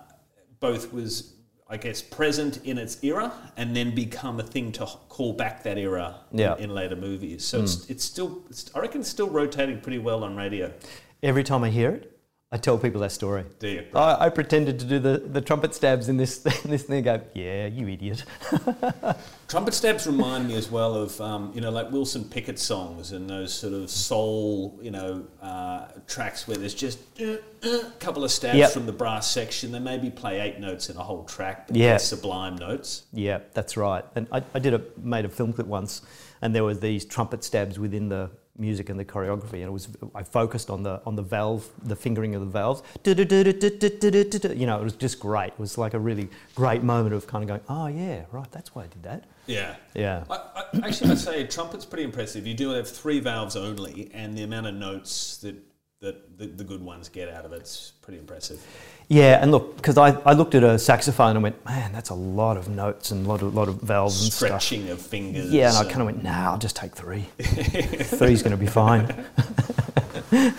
both 0.60 0.92
was 0.94 1.34
I 1.72 1.78
guess 1.78 2.02
present 2.02 2.66
in 2.66 2.78
its 2.80 2.98
era 3.04 3.32
and 3.56 3.76
then 3.76 3.94
become 3.94 4.40
a 4.40 4.44
thing 4.44 4.72
to 4.74 4.86
call 5.08 5.34
back 5.34 5.62
that 5.64 5.78
era 5.78 6.16
in- 6.32 6.40
Yeah. 6.40 6.58
in, 6.58 6.74
later 6.74 6.96
movies. 6.96 7.46
So 7.46 7.62
it's, 7.62 7.88
it's 7.90 8.04
still 8.04 8.42
it's, 8.50 8.72
I 8.74 8.80
reckon 8.80 9.02
it's 9.02 9.10
still 9.10 9.30
rotating 9.30 9.80
pretty 9.80 10.00
well 10.00 10.24
on 10.24 10.36
radio. 10.36 10.74
Every 11.22 11.44
time 11.44 11.64
I 11.64 11.70
hear 11.70 11.92
it, 11.92 12.19
I 12.52 12.58
tell 12.58 12.80
people 12.80 13.02
that 13.02 13.12
story. 13.12 13.46
Do 13.60 13.68
you? 13.68 13.86
I, 13.94 14.26
I 14.26 14.30
pretended 14.30 14.80
to 14.80 14.86
do 14.86 14.98
the, 14.98 15.20
the 15.20 15.40
trumpet 15.40 15.76
stabs 15.76 16.10
in 16.10 16.18
this 16.18 16.44
in 16.66 16.72
this 16.72 16.82
thing. 16.82 17.04
Go, 17.04 17.22
yeah, 17.36 17.68
you 17.68 17.88
idiot. 17.88 18.24
Trumpet 19.48 19.74
stabs 19.76 20.06
remind 20.08 20.48
me 20.48 20.56
as 20.56 20.70
well 20.70 20.96
of 20.96 21.20
um, 21.22 21.52
you 21.54 21.62
know 21.62 21.70
like 21.70 21.92
Wilson 21.92 22.24
Pickett 22.24 22.58
songs 22.58 23.12
and 23.12 23.30
those 23.30 23.54
sort 23.54 23.74
of 23.74 23.90
soul 23.92 24.80
you 24.82 24.90
know 24.90 25.26
uh, 25.44 25.90
tracks 26.08 26.48
where 26.48 26.58
there's 26.58 26.74
just 26.74 26.98
a 27.20 27.40
couple 28.00 28.24
of 28.24 28.32
stabs 28.32 28.58
Yep. 28.58 28.72
from 28.72 28.86
the 28.88 28.92
brass 28.94 29.30
section. 29.30 29.72
They 29.72 29.80
maybe 29.80 30.10
play 30.10 30.40
eight 30.40 30.60
notes 30.60 30.90
in 30.90 30.98
a 30.98 31.04
whole 31.04 31.26
track, 31.26 31.68
but 31.68 31.76
Yeah. 31.76 31.90
they're 31.90 32.00
sublime 32.00 32.56
notes. 32.56 33.04
Yeah, 33.14 33.40
that's 33.54 33.78
right. 33.78 34.04
And 34.16 34.28
I, 34.32 34.42
I 34.56 34.60
did 34.60 34.74
a 34.74 34.82
made 34.98 35.26
a 35.26 35.30
film 35.30 35.54
clip 35.54 35.68
once, 35.68 36.02
and 36.42 36.56
there 36.56 36.64
was 36.64 36.80
these 36.80 37.06
trumpet 37.06 37.44
stabs 37.44 37.78
within 37.78 38.10
the 38.10 38.32
music 38.60 38.90
and 38.90 39.00
the 39.00 39.06
choreography, 39.06 39.54
and 39.54 39.64
it 39.64 39.72
was 39.72 39.88
I 40.14 40.24
focused 40.24 40.70
on 40.70 40.84
the 40.84 41.02
on 41.06 41.16
the 41.16 41.22
valve, 41.22 41.68
the 41.84 41.96
fingering 41.96 42.36
of 42.36 42.42
the 42.42 42.48
valves. 42.48 42.84
You 43.06 43.16
know, 44.66 44.80
it 44.80 44.84
was 44.84 44.94
just 44.94 45.20
great. 45.20 45.48
It 45.48 45.60
was 45.60 45.78
like 45.78 45.94
a 45.94 46.00
really 46.00 46.30
great 46.56 46.84
moment 46.84 47.16
of 47.16 47.28
kind 47.28 47.44
of 47.44 47.48
going, 47.48 47.62
oh 47.70 47.88
yeah, 47.88 48.26
right, 48.32 48.52
that's 48.52 48.76
why 48.76 48.84
I 48.84 48.88
did 48.88 49.04
that. 49.04 49.24
Yeah, 49.48 49.76
yeah. 49.96 50.24
I, 50.30 50.36
I, 50.36 50.88
actually, 50.88 51.12
I'd 51.12 51.18
say 51.18 51.48
trumpet's 51.48 51.86
pretty 51.86 52.04
impressive. 52.04 52.46
You 52.46 52.54
do 52.54 52.70
have 52.72 52.88
three 52.88 53.20
valves 53.20 53.56
only, 53.56 54.12
and 54.14 54.38
the 54.38 54.44
amount 54.44 54.68
of 54.68 54.76
notes 54.76 55.38
that 55.38 55.56
that 56.02 56.38
the, 56.38 56.48
the 56.48 56.64
good 56.64 56.82
ones 56.82 57.10
get 57.10 57.28
out 57.28 57.44
of 57.44 57.52
it's 57.52 57.92
pretty 58.02 58.20
impressive. 58.20 58.66
yeah. 59.10 59.42
And 59.42 59.52
look, 59.52 59.76
because 59.76 59.98
I, 59.98 60.12
I 60.22 60.32
looked 60.34 60.56
at 60.56 60.64
a 60.64 60.80
saxophone 60.80 61.36
and 61.36 61.44
went, 61.44 61.66
man, 61.66 61.92
that's 61.92 62.10
a 62.10 62.16
lot 62.16 62.56
of 62.56 62.70
notes 62.70 63.12
and 63.12 63.26
a 63.26 63.30
lot 63.30 63.42
of 63.42 63.54
lot 63.54 63.68
of 63.68 63.82
valves 63.82 64.22
and 64.24 64.32
stuff. 64.32 64.62
Stretching 64.62 64.90
of 64.90 65.02
fingers. 65.02 65.52
Yeah, 65.52 65.70
and 65.70 65.78
I 65.78 65.90
kind 65.90 66.02
of 66.02 66.06
went, 66.06 66.24
nah, 66.24 66.52
I'll 66.52 66.58
just 66.58 66.78
take 66.78 66.96
three. 66.96 67.22
Three's 67.42 68.42
going 68.42 68.52
to 68.52 68.58
be 68.58 68.68
fine. 68.68 69.08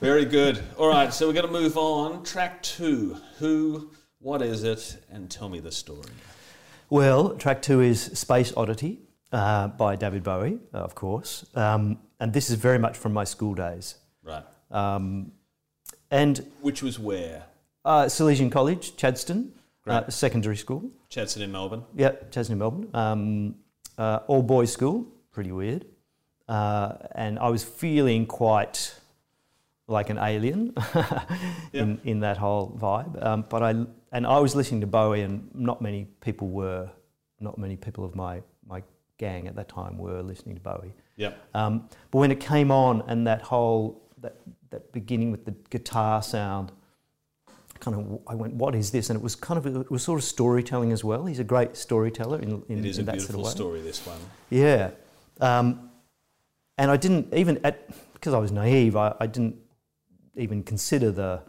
Very 0.00 0.24
good. 0.24 0.62
All 0.76 0.88
right, 0.88 1.12
so 1.14 1.26
we're 1.26 1.32
going 1.32 1.46
to 1.46 1.52
move 1.52 1.78
on. 1.78 2.24
Track 2.24 2.62
two. 2.62 3.16
Who, 3.38 3.90
what 4.18 4.42
is 4.42 4.64
it, 4.64 4.96
and 5.10 5.30
tell 5.30 5.48
me 5.48 5.60
the 5.60 5.72
story. 5.72 6.10
Well, 6.90 7.34
track 7.36 7.62
two 7.62 7.80
is 7.80 8.02
Space 8.02 8.52
Oddity 8.56 9.00
uh, 9.32 9.68
by 9.68 9.96
David 9.96 10.22
Bowie, 10.24 10.58
of 10.72 10.94
course. 10.94 11.46
Um, 11.54 11.98
and 12.18 12.32
this 12.32 12.50
is 12.50 12.56
very 12.56 12.78
much 12.78 12.96
from 12.96 13.12
my 13.12 13.24
school 13.24 13.54
days. 13.54 13.96
Right. 14.22 14.44
Um, 14.70 15.32
and 16.10 16.46
Which 16.60 16.82
was 16.82 16.98
where? 16.98 17.44
uh, 17.84 18.04
Salesian 18.04 18.50
College, 18.50 18.96
Chadstone, 18.96 19.50
uh, 19.86 20.08
secondary 20.10 20.56
school. 20.56 20.90
Chadstone 21.10 21.42
in 21.44 21.52
Melbourne. 21.52 21.84
Yeah, 21.94 22.12
Chadstone, 22.30 22.52
in 22.52 22.58
Melbourne. 22.58 22.90
Um, 22.94 23.54
uh, 23.96 24.20
all 24.26 24.42
boys 24.42 24.72
school, 24.72 25.06
pretty 25.30 25.52
weird. 25.52 25.86
Uh, 26.48 26.94
and 27.14 27.38
I 27.38 27.48
was 27.48 27.64
feeling 27.64 28.26
quite 28.26 28.94
like 29.88 30.10
an 30.10 30.18
alien 30.18 30.74
in, 31.72 32.00
in 32.04 32.20
that 32.20 32.36
whole 32.36 32.76
vibe. 32.80 33.24
Um, 33.24 33.44
but 33.48 33.62
I 33.62 33.70
and 34.12 34.26
I 34.26 34.38
was 34.38 34.54
listening 34.54 34.80
to 34.80 34.86
Bowie, 34.86 35.22
and 35.22 35.48
not 35.54 35.82
many 35.82 36.06
people 36.20 36.48
were, 36.48 36.88
not 37.40 37.58
many 37.58 37.76
people 37.76 38.04
of 38.04 38.14
my 38.14 38.42
my 38.66 38.82
gang 39.18 39.46
at 39.48 39.56
that 39.56 39.68
time 39.68 39.98
were 39.98 40.22
listening 40.22 40.56
to 40.56 40.60
Bowie. 40.60 40.94
Yep. 41.16 41.38
Um, 41.54 41.88
but 42.10 42.18
when 42.18 42.30
it 42.30 42.40
came 42.40 42.70
on, 42.70 43.02
and 43.08 43.26
that 43.26 43.42
whole 43.42 44.05
that 44.20 44.36
that 44.70 44.92
beginning 44.92 45.30
with 45.30 45.44
the 45.44 45.54
guitar 45.70 46.22
sound, 46.22 46.72
kind 47.80 47.96
of 47.96 48.20
I 48.26 48.34
went, 48.34 48.54
"What 48.54 48.74
is 48.74 48.90
this?" 48.90 49.10
And 49.10 49.18
it 49.18 49.22
was 49.22 49.36
kind 49.36 49.58
of 49.58 49.66
it 49.66 49.90
was 49.90 50.02
sort 50.02 50.18
of 50.18 50.24
storytelling 50.24 50.92
as 50.92 51.04
well. 51.04 51.26
He's 51.26 51.38
a 51.38 51.44
great 51.44 51.76
storyteller 51.76 52.40
in, 52.40 52.62
in, 52.68 52.78
It 52.78 52.86
is 52.86 52.98
in 52.98 53.04
a 53.04 53.06
that 53.06 53.12
beautiful 53.12 53.44
sort 53.44 53.54
of 53.54 53.54
way. 53.54 53.56
story, 53.56 53.80
this 53.82 54.06
one. 54.06 54.18
Yeah. 54.50 54.90
Um, 55.40 55.90
and 56.78 56.90
I 56.90 56.96
didn't 56.96 57.32
even, 57.34 57.58
at, 57.64 57.88
because 58.12 58.34
I 58.34 58.38
was 58.38 58.52
naive, 58.52 58.96
I, 58.96 59.14
I 59.20 59.26
didn't 59.26 59.56
even 60.36 60.62
consider 60.62 61.10
the, 61.10 61.42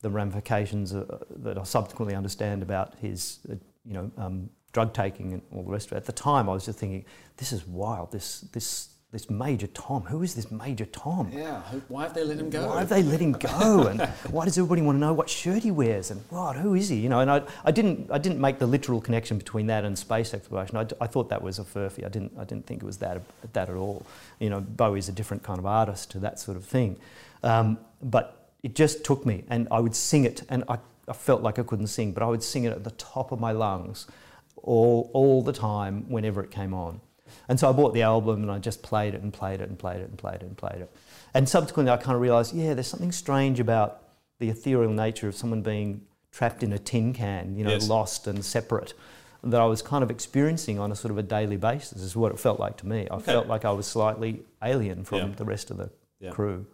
the 0.00 0.10
ramifications 0.10 0.94
uh, 0.94 1.18
that 1.36 1.58
I 1.58 1.62
subsequently 1.62 2.14
understand 2.14 2.62
about 2.62 2.94
his, 3.00 3.40
uh, 3.50 3.54
you 3.84 3.94
know, 3.94 4.10
um, 4.18 4.50
drug 4.72 4.92
taking 4.92 5.32
and 5.32 5.42
all 5.52 5.62
the 5.62 5.70
rest 5.70 5.86
of 5.86 5.92
it. 5.92 5.96
At 5.96 6.04
the 6.04 6.12
time, 6.12 6.48
I 6.48 6.52
was 6.52 6.66
just 6.66 6.78
thinking, 6.78 7.04
this 7.36 7.52
is 7.52 7.66
wild. 7.66 8.12
This, 8.12 8.40
this, 8.52 8.93
this 9.14 9.30
Major 9.30 9.68
Tom. 9.68 10.02
Who 10.02 10.24
is 10.24 10.34
this 10.34 10.50
Major 10.50 10.86
Tom? 10.86 11.30
Yeah. 11.32 11.62
Why 11.86 12.02
have 12.02 12.14
they 12.14 12.24
let 12.24 12.36
him 12.36 12.50
go? 12.50 12.66
Why 12.66 12.80
have 12.80 12.88
they 12.88 13.02
let 13.02 13.20
him 13.20 13.32
go? 13.32 13.86
And 13.86 14.00
why 14.28 14.44
does 14.44 14.58
everybody 14.58 14.82
want 14.82 14.96
to 14.96 15.00
know 15.00 15.12
what 15.12 15.30
shirt 15.30 15.62
he 15.62 15.70
wears? 15.70 16.10
And 16.10 16.20
what? 16.30 16.56
Who 16.56 16.74
is 16.74 16.88
he? 16.88 16.96
You 16.96 17.08
know, 17.08 17.20
and 17.20 17.30
I, 17.30 17.42
I 17.64 17.70
didn't, 17.70 18.10
I 18.10 18.18
didn't 18.18 18.40
make 18.40 18.58
the 18.58 18.66
literal 18.66 19.00
connection 19.00 19.38
between 19.38 19.68
that 19.68 19.84
and 19.84 19.96
space 19.96 20.34
exploration. 20.34 20.76
I, 20.76 20.86
I 21.00 21.06
thought 21.06 21.28
that 21.28 21.40
was 21.42 21.60
a 21.60 21.62
furphy. 21.62 22.04
I 22.04 22.08
didn't, 22.08 22.32
I 22.36 22.42
didn't 22.42 22.66
think 22.66 22.82
it 22.82 22.86
was 22.86 22.98
that, 22.98 23.22
that 23.52 23.70
at 23.70 23.76
all. 23.76 24.04
You 24.40 24.50
know, 24.50 24.60
Bowie's 24.60 25.08
a 25.08 25.12
different 25.12 25.44
kind 25.44 25.60
of 25.60 25.64
artist 25.64 26.10
to 26.10 26.18
that 26.18 26.40
sort 26.40 26.56
of 26.56 26.64
thing. 26.64 26.96
Um, 27.44 27.78
but 28.02 28.50
it 28.64 28.74
just 28.74 29.04
took 29.04 29.24
me, 29.24 29.44
and 29.48 29.68
I 29.70 29.78
would 29.78 29.94
sing 29.94 30.24
it, 30.24 30.42
and 30.48 30.64
I, 30.68 30.78
I 31.06 31.12
felt 31.12 31.40
like 31.40 31.60
I 31.60 31.62
couldn't 31.62 31.86
sing, 31.86 32.10
but 32.10 32.24
I 32.24 32.26
would 32.26 32.42
sing 32.42 32.64
it 32.64 32.72
at 32.72 32.82
the 32.82 32.90
top 32.92 33.30
of 33.30 33.38
my 33.38 33.52
lungs, 33.52 34.08
all, 34.56 35.08
all 35.12 35.40
the 35.40 35.52
time, 35.52 36.08
whenever 36.08 36.42
it 36.42 36.50
came 36.50 36.74
on. 36.74 37.00
And 37.48 37.58
so 37.60 37.68
I 37.68 37.72
bought 37.72 37.94
the 37.94 38.02
album 38.02 38.42
and 38.42 38.50
I 38.50 38.58
just 38.58 38.82
played 38.82 39.14
it 39.14 39.22
and 39.22 39.32
played 39.32 39.60
it 39.60 39.68
and 39.68 39.78
played 39.78 40.00
it 40.00 40.08
and 40.08 40.16
played 40.18 40.36
it 40.36 40.42
and 40.42 40.56
played 40.56 40.80
it. 40.80 40.90
And 41.34 41.48
subsequently, 41.48 41.92
I 41.92 41.96
kind 41.96 42.14
of 42.14 42.20
realised, 42.22 42.54
yeah, 42.54 42.74
there's 42.74 42.86
something 42.86 43.12
strange 43.12 43.60
about 43.60 44.02
the 44.38 44.48
ethereal 44.50 44.92
nature 44.92 45.28
of 45.28 45.34
someone 45.34 45.62
being 45.62 46.02
trapped 46.32 46.62
in 46.62 46.72
a 46.72 46.78
tin 46.78 47.12
can, 47.12 47.56
you 47.56 47.64
know, 47.64 47.70
Yes. 47.70 47.88
lost 47.88 48.26
and 48.26 48.44
separate, 48.44 48.94
that 49.42 49.60
I 49.60 49.66
was 49.66 49.82
kind 49.82 50.02
of 50.02 50.10
experiencing 50.10 50.78
on 50.78 50.90
a 50.90 50.96
sort 50.96 51.10
of 51.12 51.18
a 51.18 51.22
daily 51.22 51.56
basis, 51.56 52.00
is 52.02 52.16
what 52.16 52.32
it 52.32 52.38
felt 52.38 52.58
like 52.58 52.76
to 52.78 52.86
me. 52.86 53.06
I 53.10 53.16
Okay. 53.16 53.24
felt 53.32 53.46
like 53.46 53.64
I 53.64 53.72
was 53.72 53.86
slightly 53.86 54.42
alien 54.62 55.04
from 55.04 55.18
Yeah. 55.18 55.28
the 55.36 55.44
rest 55.44 55.70
of 55.70 55.76
the 55.76 55.90
Yeah. 56.20 56.30
crew. 56.30 56.66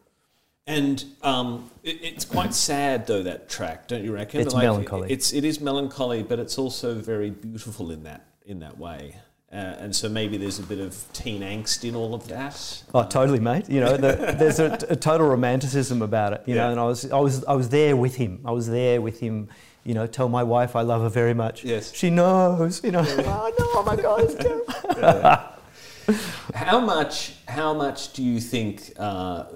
And 0.66 1.04
um, 1.22 1.70
it, 1.82 1.98
it's 2.02 2.24
quite 2.24 2.54
sad, 2.54 3.06
though 3.06 3.22
that 3.24 3.48
track, 3.48 3.88
don't 3.88 4.04
you 4.04 4.12
reckon? 4.12 4.40
It's 4.40 4.54
melancholy. 4.54 5.10
It's 5.10 5.32
it 5.32 5.44
is 5.44 5.60
melancholy, 5.60 6.22
but 6.22 6.38
it's 6.38 6.58
also 6.58 6.94
very 6.94 7.30
beautiful 7.30 7.90
in 7.90 8.04
that 8.04 8.26
in 8.46 8.60
that 8.60 8.78
way. 8.78 9.16
Uh, 9.52 9.74
and 9.80 9.96
so 9.96 10.08
maybe 10.08 10.36
there's 10.36 10.60
a 10.60 10.62
bit 10.62 10.78
of 10.78 11.04
teen 11.12 11.42
angst 11.42 11.82
in 11.88 11.96
all 11.96 12.14
of 12.14 12.28
that. 12.28 12.84
Oh, 12.94 13.02
totally, 13.02 13.40
mate. 13.40 13.68
You 13.68 13.80
know, 13.80 13.96
the, 13.96 14.36
there's 14.38 14.60
a, 14.60 14.78
a, 14.88 14.94
total 14.94 15.26
romanticism 15.26 16.02
about 16.02 16.32
it. 16.32 16.42
You 16.46 16.54
yeah. 16.54 16.66
know, 16.66 16.70
and 16.70 16.80
I 16.80 16.84
was, 16.84 17.10
I 17.10 17.18
was, 17.18 17.44
I 17.46 17.54
was 17.54 17.68
there 17.68 17.96
with 17.96 18.14
him. 18.14 18.40
I 18.44 18.52
was 18.52 18.68
there 18.68 19.00
with 19.00 19.18
him. 19.18 19.48
You 19.82 19.94
know, 19.94 20.06
tell 20.06 20.28
my 20.28 20.44
wife 20.44 20.76
I 20.76 20.82
love 20.82 21.02
her 21.02 21.08
very 21.08 21.34
much. 21.34 21.64
Yes, 21.64 21.92
she 21.92 22.10
knows. 22.10 22.84
You 22.84 22.92
know, 22.92 23.04
oh 23.04 23.52
no, 23.58 23.66
oh 23.74 23.82
my 23.84 23.96
God, 23.96 24.20
it's 24.20 24.34
terrible. 24.36 26.22
how 26.54 26.78
much? 26.78 27.34
How 27.48 27.74
much 27.74 28.12
do 28.12 28.22
you 28.22 28.38
think? 28.40 28.92
Uh, 28.96 29.46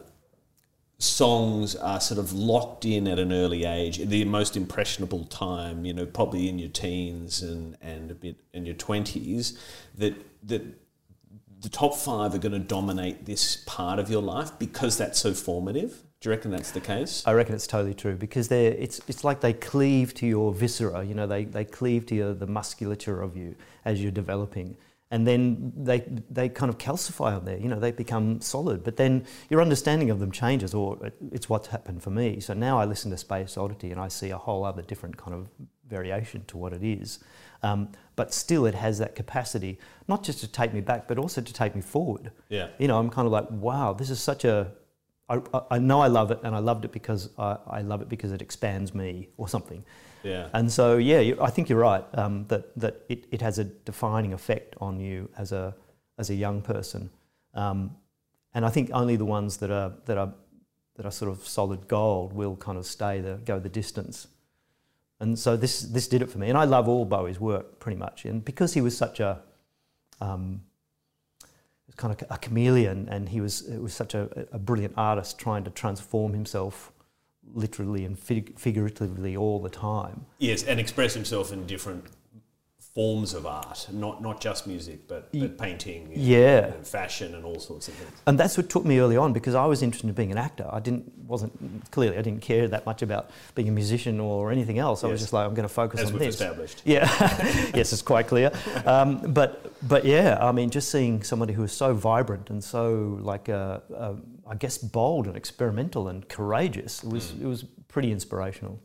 songs 1.05 1.77
are 1.77 2.01
sort 2.01 2.19
of 2.19 2.33
locked 2.33 2.85
in 2.85 3.07
at 3.07 3.19
an 3.19 3.33
early 3.33 3.65
age, 3.65 3.99
the 3.99 4.25
most 4.25 4.57
impressionable 4.57 5.25
time, 5.25 5.85
you 5.85 5.93
know, 5.93 6.07
probably 6.07 6.49
in 6.49 6.59
your 6.59 6.71
teens 6.71 7.43
and, 7.43 7.77
and 7.81 8.11
a 8.11 8.15
bit 8.15 8.37
in 8.53 8.67
your 8.67 8.75
20s, 8.75 9.57
that, 9.97 10.15
that 10.43 10.63
the 11.61 11.69
top 11.69 11.95
five 11.95 12.35
are 12.35 12.39
going 12.39 12.53
to 12.53 12.59
dominate 12.59 13.25
this 13.25 13.63
part 13.67 13.99
of 13.99 14.11
your 14.11 14.23
life 14.23 14.51
because 14.59 14.99
that's 14.99 15.19
so 15.19 15.33
formative? 15.33 16.03
Do 16.21 16.29
you 16.29 16.37
reckon 16.37 16.51
that's 16.51 16.71
the 16.71 16.81
case? 16.81 17.23
I 17.27 17.33
reckon 17.33 17.55
it's 17.55 17.67
totally 17.67 17.95
true 17.95 18.17
because 18.17 18.49
they're, 18.49 18.73
it's, 18.73 19.01
it's 19.09 19.25
like 19.25 19.41
they 19.41 19.53
cleave 19.53 20.15
to 20.15 20.27
your 20.27 20.53
viscera, 20.53 21.05
you 21.05 21.15
know, 21.15 21.27
they, 21.27 21.45
they 21.45 21.65
cleave 21.65 22.07
to 22.07 22.15
your, 22.15 22.35
the 22.35 22.47
musculature 22.47 23.21
of 23.21 23.37
you 23.37 23.57
as 23.85 24.03
you're 24.03 24.13
developing 24.13 24.77
and 25.15 25.25
then 25.25 25.73
they 25.77 26.01
they 26.29 26.49
kind 26.49 26.69
of 26.69 26.77
calcify 26.77 27.37
on 27.37 27.45
there. 27.45 27.57
You 27.57 27.69
know, 27.69 27.79
they 27.79 27.93
become 27.93 28.41
solid. 28.41 28.83
But 28.83 28.97
then 28.97 29.25
your 29.49 29.63
understanding 29.63 30.11
of 30.11 30.19
them 30.19 30.33
changes, 30.33 30.75
or 30.75 30.99
it's 31.31 31.49
what's 31.49 31.69
happened 31.69 32.03
for 32.03 32.11
me. 32.11 32.41
So 32.41 32.53
now 32.53 32.81
I 32.81 32.85
listen 32.85 33.13
to 33.13 33.17
Space 33.17 33.57
Oddity 33.57 33.93
and 33.93 34.01
I 34.01 34.09
see 34.09 34.31
a 34.31 34.39
whole 34.39 34.65
other 34.65 34.83
different 34.83 35.17
kind 35.17 35.33
of 35.33 35.49
variation 35.89 36.45
to 36.47 36.57
what 36.57 36.73
it 36.73 36.83
is. 36.83 37.21
Um, 37.63 37.91
but 38.17 38.35
still, 38.35 38.67
it 38.67 38.75
has 38.75 38.99
that 38.99 39.15
capacity 39.15 39.79
not 40.09 40.25
just 40.25 40.41
to 40.41 40.49
take 40.49 40.75
me 40.75 40.81
back, 40.81 41.07
but 41.07 41.17
also 41.17 41.41
to 41.41 41.53
take 41.53 41.77
me 41.77 41.81
forward. 41.81 42.33
Yeah. 42.49 42.71
You 42.79 42.89
know, 42.89 42.99
I'm 42.99 43.09
kind 43.09 43.27
of 43.27 43.33
like, 43.33 43.49
wow, 43.53 43.93
this 43.93 44.11
is 44.11 44.21
such 44.21 44.45
a 44.45 44.73
I, 45.29 45.39
I 45.71 45.79
know 45.79 46.01
I 46.01 46.09
love 46.09 46.33
it, 46.33 46.41
and 46.43 46.57
I 46.57 46.59
loved 46.59 46.85
it 46.85 46.93
because 46.93 47.31
I, 47.39 47.57
I 47.67 47.81
love 47.83 48.03
it 48.03 48.09
because 48.09 48.33
it 48.33 48.43
expands 48.43 48.95
me 48.95 49.29
or 49.37 49.49
something. 49.49 49.85
Yeah. 50.25 50.49
And 50.53 50.73
so, 50.73 50.97
yeah, 50.97 51.35
I 51.41 51.51
think 51.51 51.69
you're 51.69 51.79
right 51.79 52.05
um, 52.15 52.47
that 52.49 52.77
that 52.79 53.03
it, 53.09 53.27
it 53.31 53.43
has 53.43 53.59
a 53.59 53.65
defining 53.65 54.33
effect 54.33 54.75
on 54.81 54.99
you 54.99 55.29
as 55.37 55.53
a 55.53 55.75
as 56.19 56.31
a 56.31 56.35
young 56.35 56.63
person, 56.63 57.11
um, 57.55 57.97
and 58.55 58.65
I 58.65 58.71
think 58.71 58.91
only 58.93 59.17
the 59.17 59.25
ones 59.25 59.59
that 59.59 59.71
are 59.71 59.93
that 60.07 60.17
are 60.17 60.33
that 60.97 61.05
are 61.05 61.13
sort 61.13 61.31
of 61.31 61.47
solid 61.47 61.89
gold 61.89 62.33
will 62.33 62.57
kind 62.57 62.79
of 62.79 62.87
stay 62.87 63.21
the 63.21 63.39
go 63.45 63.59
the 63.59 63.69
distance. 63.69 64.29
And 65.21 65.39
so 65.39 65.57
this 65.57 65.83
this 65.83 66.09
did 66.09 66.23
it 66.23 66.31
for 66.31 66.39
me, 66.39 66.49
and 66.49 66.59
I 66.59 66.65
love 66.65 66.89
all 66.89 67.05
Bowie's 67.05 67.39
work 67.39 67.79
pretty 67.79 67.99
much, 67.99 68.25
and 68.25 68.45
because 68.45 68.75
he 68.75 68.81
was 68.81 68.97
such 68.97 69.21
a 69.21 69.43
um, 70.21 70.63
kind 71.97 72.13
of 72.13 72.27
a 72.31 72.39
chameleon, 72.39 73.09
and 73.11 73.29
he 73.29 73.41
was 73.41 73.63
it 73.69 73.81
was 73.81 73.93
such 73.93 74.15
a, 74.15 74.47
a 74.53 74.59
brilliant 74.59 74.95
artist 74.97 75.39
trying 75.39 75.65
to 75.65 75.71
transform 75.71 76.33
himself 76.33 76.93
literally 77.53 78.05
and 78.05 78.19
fig- 78.19 78.59
figuratively 78.59 79.37
all 79.37 79.61
the 79.61 79.71
time. 79.71 80.27
Yes, 80.39 80.63
and 80.63 80.81
express 80.81 81.15
himself 81.15 81.53
in 81.53 81.67
different 81.67 82.05
forms 82.95 83.35
of 83.35 83.45
art, 83.45 83.89
not 83.91 84.23
not 84.23 84.41
just 84.41 84.69
music, 84.69 85.09
but, 85.09 85.29
but 85.33 85.59
painting, 85.59 86.09
yeah, 86.15 86.67
and 86.67 86.87
fashion, 86.87 87.35
and 87.35 87.45
all 87.45 87.59
sorts 87.59 87.89
of 87.89 87.95
things. 87.95 88.13
And 88.27 88.39
that's 88.39 88.57
what 88.57 88.71
took 88.71 88.85
me 88.85 89.01
early 89.01 89.17
on 89.17 89.33
because 89.33 89.57
I 89.57 89.67
was 89.67 89.83
interested 89.83 90.09
in 90.09 90.15
being 90.15 90.31
an 90.31 90.39
actor. 90.39 90.69
I 90.71 90.79
didn't 90.79 91.13
wasn't 91.27 91.91
clearly 91.91 92.17
I 92.19 92.23
didn't 92.23 92.43
care 92.43 92.69
that 92.69 92.87
much 92.87 93.03
about 93.03 93.31
being 93.57 93.69
a 93.69 93.73
musician 93.73 94.21
or 94.21 94.53
anything 94.53 94.79
else. 94.79 95.03
I 95.03 95.09
yes. 95.09 95.13
was 95.13 95.21
just 95.23 95.33
like 95.33 95.45
I'm 95.45 95.55
going 95.55 95.69
to 95.69 95.75
focus 95.75 96.01
As 96.01 96.07
on 96.07 96.13
we've 96.13 96.21
this. 96.21 96.35
Established. 96.37 96.83
Yeah, 96.85 97.09
yes, 97.75 97.93
it's 97.93 98.03
quite 98.03 98.29
clear. 98.29 98.53
Um, 98.87 99.33
but 99.33 99.73
but 99.87 100.05
yeah, 100.05 100.39
I 100.41 100.53
mean, 100.53 100.71
just 100.71 100.91
seeing 100.93 101.25
somebody 101.25 101.53
who 101.53 101.65
is 101.65 101.73
so 101.73 101.95
vibrant 101.95 102.51
and 102.51 102.63
so 102.63 103.19
like 103.21 103.49
uh, 103.49 103.81
uh, 103.95 104.15
I 104.47 104.55
guess 104.55 104.79
bold 104.79 105.27
and 105.27 105.37
experimental 105.37 106.09
and 106.09 106.29
courageous, 106.29 107.03
it 107.03 107.11
was 107.11 107.33
mm. 107.33 107.43
it 107.43 107.47
was 107.47 107.65
pretty 107.89 108.13
inspirational. 108.13 108.81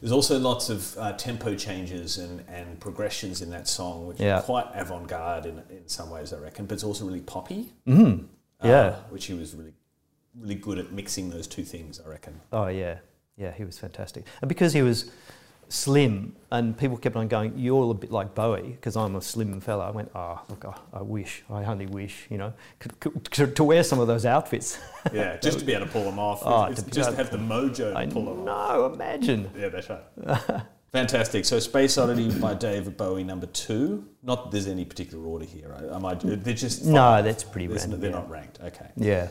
There's 0.00 0.12
also 0.12 0.38
lots 0.38 0.70
of 0.70 0.96
uh, 0.96 1.12
tempo 1.14 1.54
changes 1.54 2.18
and, 2.18 2.44
and 2.48 2.78
progressions 2.78 3.42
in 3.42 3.50
that 3.50 3.66
song, 3.66 4.06
which 4.06 4.20
yeah. 4.20 4.38
are 4.38 4.42
quite 4.42 4.66
avant 4.74 5.08
garde 5.08 5.46
in, 5.46 5.62
in 5.70 5.88
some 5.88 6.10
ways, 6.10 6.32
I 6.32 6.38
reckon, 6.38 6.66
but 6.66 6.74
it's 6.74 6.84
also 6.84 7.04
really 7.04 7.20
poppy. 7.20 7.72
Mm. 7.86 8.26
Yeah. 8.62 8.70
Uh, 8.70 8.96
which 9.10 9.26
he 9.26 9.34
was 9.34 9.54
really, 9.54 9.74
really 10.38 10.54
good 10.54 10.78
at 10.78 10.92
mixing 10.92 11.30
those 11.30 11.46
two 11.46 11.64
things, 11.64 12.00
I 12.04 12.08
reckon. 12.08 12.40
Oh, 12.52 12.68
yeah. 12.68 12.98
Yeah, 13.36 13.52
he 13.52 13.64
was 13.64 13.78
fantastic. 13.78 14.24
And 14.40 14.48
because 14.48 14.72
he 14.72 14.82
was 14.82 15.10
slim, 15.68 16.36
and 16.50 16.76
people 16.76 16.96
kept 16.96 17.16
on 17.16 17.28
going, 17.28 17.52
"You're 17.56 17.90
a 17.90 17.94
bit 17.94 18.10
like 18.10 18.34
Bowie," 18.34 18.72
because 18.72 18.96
I'm 18.96 19.16
a 19.16 19.20
slim 19.20 19.60
fella. 19.60 19.88
I 19.88 19.90
went, 19.90 20.10
"Ah, 20.14 20.40
oh, 20.40 20.44
look, 20.48 20.64
I, 20.64 20.98
I, 20.98 21.02
wish, 21.02 21.42
I 21.50 21.64
only 21.64 21.86
wish, 21.86 22.26
you 22.30 22.38
know, 22.38 22.52
could, 22.78 22.98
could, 23.30 23.56
to, 23.56 23.64
wear 23.64 23.82
some 23.82 23.98
of 23.98 24.06
those 24.06 24.24
outfits." 24.24 24.78
Yeah, 25.12 25.36
just 25.42 25.58
to 25.60 25.64
be 25.64 25.74
able 25.74 25.86
to 25.86 25.92
pull 25.92 26.04
them 26.04 26.18
off. 26.18 26.42
Oh, 26.44 26.72
to, 26.72 26.90
just 26.90 27.10
to 27.10 27.16
have 27.16 27.30
the 27.30 27.38
mojo 27.38 27.92
to 27.92 27.96
I 27.96 28.06
pull 28.06 28.24
them 28.24 28.48
off. 28.48 28.76
No, 28.76 28.92
imagine. 28.92 29.50
Yeah, 29.58 29.68
that's 29.68 29.88
right. 29.90 30.62
Fantastic. 30.92 31.44
So, 31.44 31.58
Space 31.58 31.98
Oddity 31.98 32.38
by 32.38 32.54
David 32.54 32.96
Bowie, 32.96 33.24
number 33.24 33.46
two. 33.46 34.08
Not 34.22 34.44
that 34.44 34.50
there's 34.52 34.66
any 34.66 34.84
particular 34.84 35.24
order 35.26 35.44
here. 35.44 35.76
Am 35.92 36.06
I? 36.06 36.14
They're 36.14 36.54
just 36.54 36.84
no. 36.84 37.22
That's 37.22 37.44
pretty 37.44 37.68
random. 37.68 38.00
They're 38.00 38.10
yeah. 38.10 38.16
not 38.16 38.30
ranked. 38.30 38.60
Okay. 38.62 38.90
Yeah. 38.96 39.28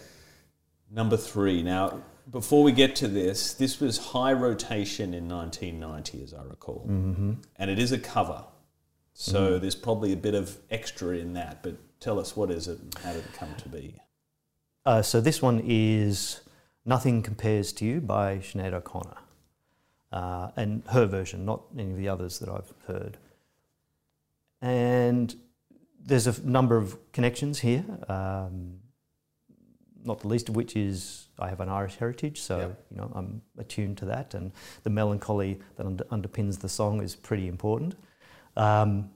Number 0.92 1.18
three. 1.18 1.64
Now, 1.64 2.02
before 2.30 2.64
we 2.64 2.72
get 2.72 2.96
to 2.98 3.08
this, 3.08 3.54
this 3.54 3.80
was 3.80 3.98
high 3.98 4.34
rotation 4.34 5.14
in 5.14 5.28
1990, 5.28 6.24
as 6.24 6.34
I 6.34 6.44
recall, 6.44 6.86
mm-hmm. 6.90 7.34
and 7.58 7.72
it 7.72 7.80
is 7.80 7.92
a 7.92 8.00
cover. 8.00 8.46
So 9.14 9.52
mm. 9.52 9.62
there's 9.62 9.76
probably 9.76 10.12
a 10.12 10.18
bit 10.18 10.36
of 10.36 10.58
extra 10.70 11.16
in 11.16 11.34
that. 11.34 11.64
But 11.64 11.78
tell 12.00 12.20
us, 12.20 12.36
what 12.36 12.52
is 12.52 12.68
it? 12.68 12.80
And 12.80 12.94
how 12.98 13.14
did 13.14 13.24
it 13.24 13.34
come 13.34 13.56
to 13.56 13.70
be? 13.70 13.96
Uh, 14.86 15.02
so 15.02 15.22
this 15.22 15.42
one 15.42 15.62
is 15.66 16.42
"Nothing 16.84 17.22
Compares 17.22 17.72
to 17.74 17.86
You" 17.86 18.02
by 18.02 18.40
Sinead 18.40 18.74
O'Connor, 18.74 19.18
uh, 20.12 20.50
and 20.56 20.84
her 20.90 21.06
version, 21.06 21.46
not 21.46 21.62
any 21.78 21.92
of 21.92 21.98
the 21.98 22.10
others 22.10 22.40
that 22.40 22.50
I've 22.50 22.74
heard. 22.88 23.18
And 24.62 25.36
there's 26.04 26.28
a 26.28 26.42
number 26.46 26.76
of 26.76 26.98
connections 27.12 27.60
here. 27.60 27.86
Um, 28.10 28.80
not 30.06 30.20
the 30.20 30.28
least 30.28 30.50
of 30.50 30.56
which 30.56 30.76
is 30.76 31.28
I 31.40 31.50
have 31.50 31.60
an 31.60 31.70
Irish 31.70 31.96
heritage, 31.96 32.42
so 32.42 32.58
yep. 32.60 32.86
you 32.92 32.98
know 32.98 33.12
I'm 33.16 33.42
attuned 33.58 33.98
to 34.00 34.06
that, 34.06 34.34
and 34.34 34.52
the 34.84 34.90
melancholy 34.90 35.60
that 35.76 35.86
under, 35.86 36.04
underpins 36.06 36.60
the 36.60 36.70
song 36.70 37.02
is 37.02 37.16
pretty 37.16 37.48
important. 37.48 37.96
Um, 38.56 39.10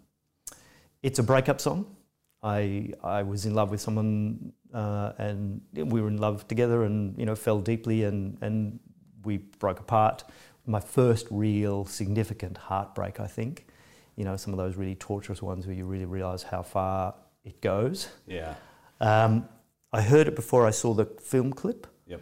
it's 1.02 1.20
a 1.20 1.24
breakup 1.24 1.62
song. 1.62 1.96
I 2.44 2.94
I 3.04 3.24
was 3.24 3.46
in 3.46 3.54
love 3.54 3.72
with 3.72 3.82
someone, 3.82 4.54
uh, 4.74 5.14
and 5.18 5.62
we 5.74 6.02
were 6.02 6.08
in 6.08 6.18
love 6.18 6.48
together, 6.48 6.84
and 6.84 7.18
you 7.18 7.26
know 7.26 7.36
fell 7.36 7.60
deeply, 7.62 8.04
and 8.04 8.38
and 8.42 8.80
we 9.24 9.38
broke 9.38 9.80
apart. 9.80 10.24
My 10.66 10.80
first 10.80 11.28
real 11.32 11.86
significant 11.86 12.58
heartbreak, 12.58 13.20
I 13.20 13.28
think. 13.28 13.68
You 14.16 14.26
know, 14.26 14.36
some 14.36 14.54
of 14.54 14.58
those 14.58 14.76
really 14.76 14.96
torturous 14.96 15.42
ones 15.42 15.66
where 15.66 15.76
you 15.76 15.86
really 15.86 16.06
realise 16.06 16.44
how 16.44 16.62
far 16.62 17.16
it 17.46 17.62
goes. 17.62 18.10
Yeah. 18.28 18.56
Um, 19.00 19.48
I 19.92 20.02
heard 20.02 20.28
it 20.28 20.36
before 20.36 20.66
I 20.68 20.72
saw 20.72 20.94
the 20.94 21.06
film 21.06 21.54
clip. 21.54 21.88
Yep. 22.08 22.22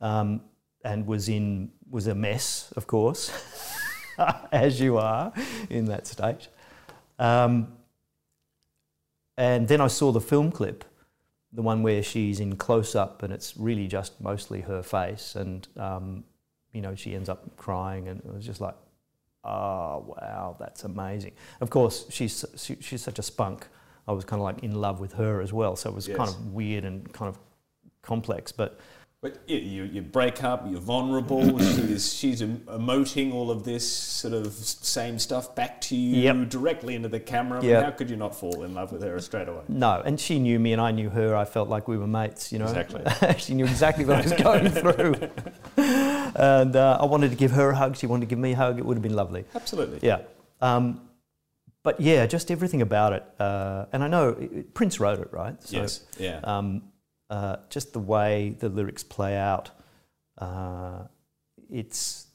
Um, 0.00 0.42
and 0.84 1.06
was 1.06 1.28
in 1.28 1.70
was 1.90 2.06
a 2.06 2.14
mess, 2.14 2.72
of 2.76 2.86
course, 2.86 3.30
as 4.52 4.80
you 4.80 4.96
are 4.98 5.32
in 5.68 5.84
that 5.86 6.06
state. 6.06 6.48
Um, 7.18 7.74
and 9.36 9.68
then 9.68 9.80
I 9.80 9.86
saw 9.86 10.10
the 10.12 10.20
film 10.20 10.50
clip, 10.50 10.84
the 11.52 11.62
one 11.62 11.82
where 11.82 12.02
she's 12.02 12.40
in 12.40 12.56
close 12.56 12.94
up, 12.94 13.22
and 13.22 13.32
it's 13.32 13.56
really 13.56 13.86
just 13.86 14.20
mostly 14.20 14.62
her 14.62 14.82
face, 14.82 15.34
and 15.36 15.66
um, 15.76 16.24
you 16.72 16.80
know 16.80 16.94
she 16.94 17.14
ends 17.14 17.28
up 17.28 17.56
crying, 17.56 18.08
and 18.08 18.20
it 18.20 18.32
was 18.32 18.44
just 18.44 18.60
like, 18.60 18.74
oh 19.44 20.04
wow, 20.16 20.56
that's 20.58 20.84
amazing. 20.84 21.32
Of 21.60 21.70
course, 21.70 22.06
she's 22.10 22.44
she, 22.56 22.76
she's 22.80 23.02
such 23.02 23.18
a 23.18 23.22
spunk. 23.22 23.68
I 24.08 24.12
was 24.12 24.24
kind 24.24 24.40
of 24.40 24.44
like 24.44 24.62
in 24.62 24.74
love 24.74 25.00
with 25.00 25.12
her 25.14 25.40
as 25.40 25.52
well. 25.52 25.76
So 25.76 25.90
it 25.90 25.94
was 25.94 26.08
yes. 26.08 26.16
kind 26.16 26.28
of 26.28 26.52
weird 26.52 26.84
and 26.84 27.12
kind 27.12 27.28
of 27.28 27.38
complex, 28.02 28.52
but. 28.52 28.78
But 29.20 29.38
you, 29.46 29.84
you 29.84 30.02
break 30.02 30.42
up, 30.42 30.64
you're 30.68 30.80
vulnerable. 30.80 31.56
she's, 31.60 32.12
she's 32.12 32.42
emoting 32.42 33.32
all 33.32 33.52
of 33.52 33.62
this 33.62 33.88
sort 33.88 34.34
of 34.34 34.52
same 34.52 35.20
stuff 35.20 35.54
back 35.54 35.80
to 35.82 35.94
you 35.94 36.22
yep. 36.22 36.48
directly 36.48 36.96
into 36.96 37.08
the 37.08 37.20
camera. 37.20 37.62
Yep. 37.64 37.84
how 37.84 37.90
could 37.92 38.10
you 38.10 38.16
not 38.16 38.34
fall 38.34 38.64
in 38.64 38.74
love 38.74 38.90
with 38.90 39.02
her 39.02 39.20
straight 39.20 39.46
away? 39.46 39.62
No, 39.68 40.02
and 40.04 40.18
she 40.18 40.40
knew 40.40 40.58
me 40.58 40.72
and 40.72 40.82
I 40.82 40.90
knew 40.90 41.08
her. 41.08 41.36
I 41.36 41.44
felt 41.44 41.68
like 41.68 41.86
we 41.86 41.96
were 41.96 42.08
mates, 42.08 42.50
you 42.50 42.58
know. 42.58 42.64
Exactly. 42.64 43.04
she 43.38 43.54
knew 43.54 43.64
exactly 43.64 44.04
what 44.04 44.16
I 44.16 44.22
was 44.22 44.32
going 44.32 44.68
through. 44.70 45.14
and 45.76 46.74
uh, 46.74 46.98
I 47.00 47.04
wanted 47.04 47.30
to 47.30 47.36
give 47.36 47.52
her 47.52 47.70
a 47.70 47.76
hug. 47.76 47.96
She 47.96 48.08
wanted 48.08 48.22
to 48.22 48.30
give 48.30 48.40
me 48.40 48.54
a 48.54 48.56
hug. 48.56 48.80
It 48.80 48.84
would 48.84 48.96
have 48.96 49.04
been 49.04 49.14
lovely. 49.14 49.44
Absolutely. 49.54 50.00
Yeah. 50.02 50.22
Um, 50.60 51.00
but 51.82 52.00
yeah, 52.00 52.26
just 52.26 52.50
everything 52.50 52.82
about 52.82 53.12
it. 53.12 53.24
Uh, 53.38 53.86
and 53.92 54.04
I 54.04 54.08
know 54.08 54.36
Prince 54.74 55.00
wrote 55.00 55.18
it, 55.18 55.32
right? 55.32 55.60
So, 55.62 55.80
yes. 55.80 56.00
Yeah. 56.18 56.40
Um, 56.44 56.82
uh, 57.30 57.56
just 57.70 57.92
the 57.92 57.98
way 57.98 58.56
the 58.58 58.68
lyrics 58.68 59.02
play 59.02 59.36
out, 59.36 59.70
uh, 60.38 61.04
it's, 61.70 62.26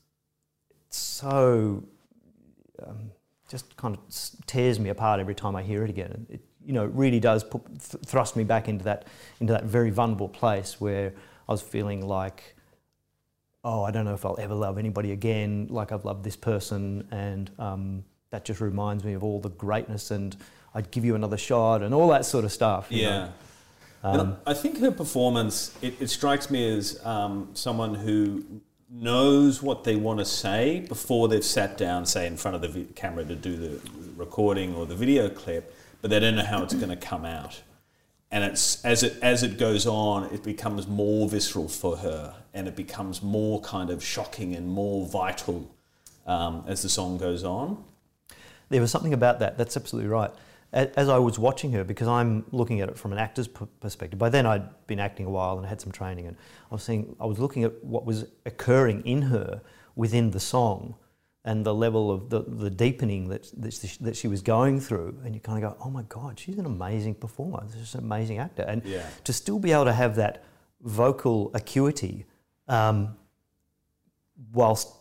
it's 0.82 0.98
so 0.98 1.84
um, 2.86 3.12
just 3.50 3.78
kind 3.78 3.96
of 3.96 4.02
tears 4.46 4.80
me 4.80 4.90
apart 4.90 5.20
every 5.20 5.36
time 5.36 5.56
I 5.56 5.64
hear 5.64 5.84
it 5.84 5.90
again. 5.90 6.26
It, 6.30 6.42
you 6.66 6.74
know, 6.74 6.86
really 6.86 7.20
does 7.20 7.44
put, 7.44 7.66
th- 7.66 8.04
thrust 8.06 8.36
me 8.36 8.44
back 8.44 8.68
into 8.68 8.84
that 8.84 9.08
into 9.40 9.54
that 9.54 9.64
very 9.64 9.90
vulnerable 9.90 10.28
place 10.28 10.82
where 10.82 11.14
I 11.48 11.52
was 11.52 11.62
feeling 11.62 12.06
like, 12.06 12.56
oh, 13.64 13.84
I 13.84 13.92
don't 13.92 14.04
know 14.04 14.14
if 14.14 14.26
I'll 14.26 14.40
ever 14.40 14.54
love 14.54 14.78
anybody 14.78 15.14
again 15.14 15.68
like 15.70 15.94
I've 15.94 16.04
loved 16.04 16.26
this 16.26 16.36
person, 16.36 17.08
and 17.12 17.50
um, 17.58 18.04
that 18.30 18.46
just 18.46 18.62
reminds 18.62 19.04
me 19.04 19.14
of 19.14 19.24
all 19.24 19.40
the 19.40 19.50
greatness, 19.50 20.12
and 20.12 20.36
I'd 20.74 20.92
give 20.92 21.06
you 21.06 21.16
another 21.16 21.38
shot, 21.38 21.82
and 21.82 21.94
all 21.94 22.10
that 22.10 22.26
sort 22.26 22.46
of 22.46 22.52
stuff. 22.52 22.88
you 22.90 23.04
know. 23.04 23.10
Yeah. 23.10 23.30
And 24.04 24.36
I 24.46 24.54
think 24.54 24.80
her 24.80 24.92
performance, 24.92 25.76
it, 25.82 26.00
it 26.00 26.10
strikes 26.10 26.50
me 26.50 26.78
as 26.78 27.04
um, 27.06 27.50
someone 27.54 27.96
who 27.96 28.62
knows 28.90 29.62
what 29.62 29.84
they 29.84 29.96
want 29.96 30.20
to 30.20 30.26
say 30.26 30.86
before 30.88 31.28
they've 31.28 31.44
sat 31.44 31.78
down, 31.78 32.06
say, 32.06 32.26
in 32.26 32.38
front 32.38 32.56
of 32.56 32.62
the 32.62 32.70
vi- 32.70 32.88
camera 32.96 33.26
to 33.26 33.36
do 33.36 33.58
the 33.58 33.82
recording 34.16 34.76
or 34.76 34.86
the 34.86 34.96
video 34.96 35.30
clip, 35.30 35.76
but 36.02 36.10
they 36.10 36.20
don't 36.20 36.36
know 36.36 36.46
how 36.46 36.64
it's 36.64 36.74
going 36.74 36.90
to 36.90 36.96
come 36.96 37.26
out. 37.26 37.62
And 38.32 38.44
it's 38.44 38.84
as 38.86 39.04
it 39.04 39.18
as 39.22 39.42
it 39.44 39.58
goes 39.58 39.88
on, 39.88 40.26
it 40.34 40.44
becomes 40.44 40.86
more 40.86 41.30
visceral 41.30 41.70
for 41.70 41.98
her, 41.98 42.36
and 42.54 42.68
it 42.68 42.76
becomes 42.76 43.22
more 43.22 43.62
kind 43.62 43.90
of 43.90 44.04
shocking 44.04 44.54
and 44.54 44.68
more 44.68 45.06
vital 45.08 45.70
um, 46.26 46.64
as 46.68 46.82
the 46.82 46.90
song 46.90 47.18
goes 47.18 47.44
on. 47.46 47.84
There 48.70 48.82
was 48.82 48.92
something 48.92 49.14
about 49.14 49.40
that. 49.40 49.58
That's 49.58 49.78
absolutely 49.78 50.10
right. 50.10 50.32
As 50.74 51.08
I 51.08 51.18
was 51.18 51.40
watching 51.40 51.72
her, 51.72 51.84
because 51.86 52.10
I'm 52.10 52.46
looking 52.52 52.82
at 52.82 52.90
it 52.90 52.98
from 52.98 53.14
an 53.14 53.20
actor's 53.20 53.48
perspective. 53.48 54.20
By 54.20 54.28
then, 54.30 54.46
I'd 54.46 54.86
been 54.86 55.00
acting 55.00 55.26
a 55.26 55.30
while 55.30 55.58
and 55.58 55.66
had 55.66 55.80
some 55.80 55.94
training, 55.94 56.28
and 56.28 56.36
I 56.70 56.76
was 56.76 56.84
seeing, 56.84 57.16
I 57.22 57.26
was 57.26 57.40
looking 57.40 57.64
at 57.64 57.82
what 57.84 58.06
was 58.06 58.26
occurring 58.46 59.06
in 59.06 59.22
her 59.24 59.62
within 59.96 60.32
the 60.32 60.42
song, 60.42 60.96
and 61.46 61.66
the 61.66 61.74
level 61.74 62.12
of 62.12 62.30
the, 62.30 62.42
the 62.42 62.70
deepening 62.70 63.30
that, 63.30 63.50
that 63.62 63.74
she- 63.74 63.98
that 64.04 64.18
she 64.18 64.28
was 64.28 64.42
going 64.42 64.82
through, 64.82 65.18
and 65.24 65.34
you 65.34 65.40
kind 65.40 65.64
of 65.64 65.72
go, 65.72 65.78
"Oh 65.86 65.90
my 65.90 66.04
God, 66.10 66.38
she's 66.38 66.58
an 66.58 66.66
amazing 66.66 67.16
performer. 67.16 67.64
She's 67.74 67.96
an 67.96 68.02
amazing 68.04 68.38
actor." 68.40 68.64
And 68.64 68.84
Yeah. 68.84 69.06
to 69.24 69.32
still 69.32 69.60
be 69.60 69.72
able 69.72 69.86
to 69.86 69.94
have 69.94 70.18
that 70.18 70.44
vocal 70.82 71.50
acuity, 71.54 72.26
um, 72.68 73.16
whilst 74.54 74.94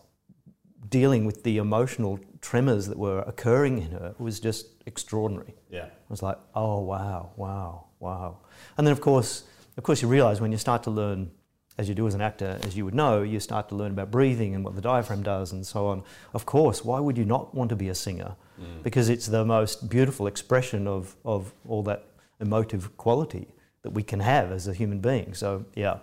dealing 0.88 1.24
with 1.24 1.42
the 1.42 1.58
emotional 1.58 2.20
tremors 2.40 2.86
that 2.86 2.98
were 2.98 3.20
occurring 3.20 3.78
in 3.78 3.90
her 3.90 4.14
was 4.18 4.40
just 4.40 4.66
extraordinary. 4.86 5.54
Yeah. 5.70 5.86
I 5.86 6.08
was 6.08 6.22
like, 6.22 6.38
oh 6.54 6.80
wow, 6.80 7.32
wow, 7.36 7.86
wow. 7.98 8.38
And 8.76 8.86
then 8.86 8.92
of 8.92 9.00
course, 9.00 9.44
of 9.76 9.82
course, 9.82 10.02
you 10.02 10.08
realise 10.08 10.40
when 10.40 10.52
you 10.52 10.58
start 10.58 10.82
to 10.84 10.90
learn, 10.90 11.30
as 11.78 11.88
you 11.88 11.94
do 11.94 12.06
as 12.06 12.14
an 12.14 12.22
actor, 12.22 12.58
as 12.62 12.76
you 12.76 12.84
would 12.84 12.94
know, 12.94 13.22
you 13.22 13.40
start 13.40 13.68
to 13.68 13.74
learn 13.74 13.90
about 13.92 14.10
breathing 14.10 14.54
and 14.54 14.64
what 14.64 14.74
the 14.74 14.80
diaphragm 14.80 15.22
does 15.22 15.52
and 15.52 15.66
so 15.66 15.86
on. 15.86 16.02
Of 16.32 16.46
course, 16.46 16.84
why 16.84 17.00
would 17.00 17.18
you 17.18 17.24
not 17.24 17.54
want 17.54 17.68
to 17.70 17.76
be 17.76 17.88
a 17.88 17.94
singer? 17.94 18.36
Mm. 18.60 18.82
Because 18.82 19.08
it's 19.10 19.26
the 19.26 19.44
most 19.44 19.90
beautiful 19.90 20.26
expression 20.26 20.86
of, 20.86 21.16
of 21.24 21.52
all 21.68 21.82
that 21.82 22.06
emotive 22.40 22.96
quality 22.96 23.48
that 23.82 23.90
we 23.90 24.02
can 24.02 24.20
have 24.20 24.50
as 24.50 24.66
a 24.66 24.72
human 24.72 25.00
being. 25.00 25.34
So 25.34 25.66
yeah, 25.74 25.98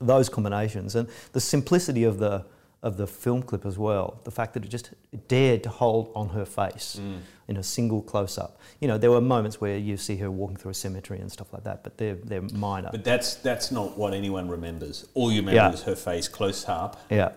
those 0.00 0.28
combinations 0.28 0.94
and 0.94 1.08
the 1.32 1.40
simplicity 1.40 2.04
of 2.04 2.18
the 2.18 2.44
of 2.84 2.98
the 2.98 3.06
film 3.06 3.42
clip 3.42 3.64
as 3.64 3.78
well. 3.78 4.20
The 4.24 4.30
fact 4.30 4.52
that 4.54 4.64
it 4.64 4.68
just 4.68 4.90
dared 5.26 5.62
to 5.62 5.70
hold 5.70 6.12
on 6.14 6.28
her 6.28 6.44
face 6.44 7.00
mm. 7.00 7.18
in 7.48 7.56
a 7.56 7.62
single 7.62 8.02
close 8.02 8.36
up. 8.36 8.60
You 8.78 8.88
know, 8.88 8.98
there 8.98 9.10
were 9.10 9.22
moments 9.22 9.58
where 9.58 9.78
you 9.78 9.96
see 9.96 10.16
her 10.18 10.30
walking 10.30 10.56
through 10.56 10.72
a 10.72 10.74
cemetery 10.74 11.18
and 11.18 11.32
stuff 11.32 11.50
like 11.54 11.64
that, 11.64 11.82
but 11.82 11.96
they're 11.96 12.16
they're 12.16 12.42
minor. 12.42 12.90
But 12.92 13.02
that's 13.02 13.36
that's 13.36 13.72
not 13.72 13.96
what 13.96 14.12
anyone 14.12 14.48
remembers. 14.48 15.06
All 15.14 15.32
you 15.32 15.40
remember 15.40 15.56
Yeah. 15.56 15.72
is 15.72 15.82
her 15.84 15.96
face 15.96 16.28
close 16.28 16.68
up, 16.68 17.00
yeah. 17.10 17.32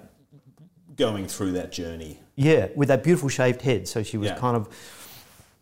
going 0.98 1.28
through 1.28 1.54
that 1.54 1.72
journey. 1.72 2.20
Yeah, 2.36 2.68
with 2.76 2.90
that 2.90 3.02
beautiful 3.02 3.30
shaved 3.30 3.62
head. 3.62 3.88
So 3.88 4.04
she 4.04 4.18
was 4.18 4.30
Yeah. 4.30 4.36
kind 4.36 4.58
of 4.58 4.68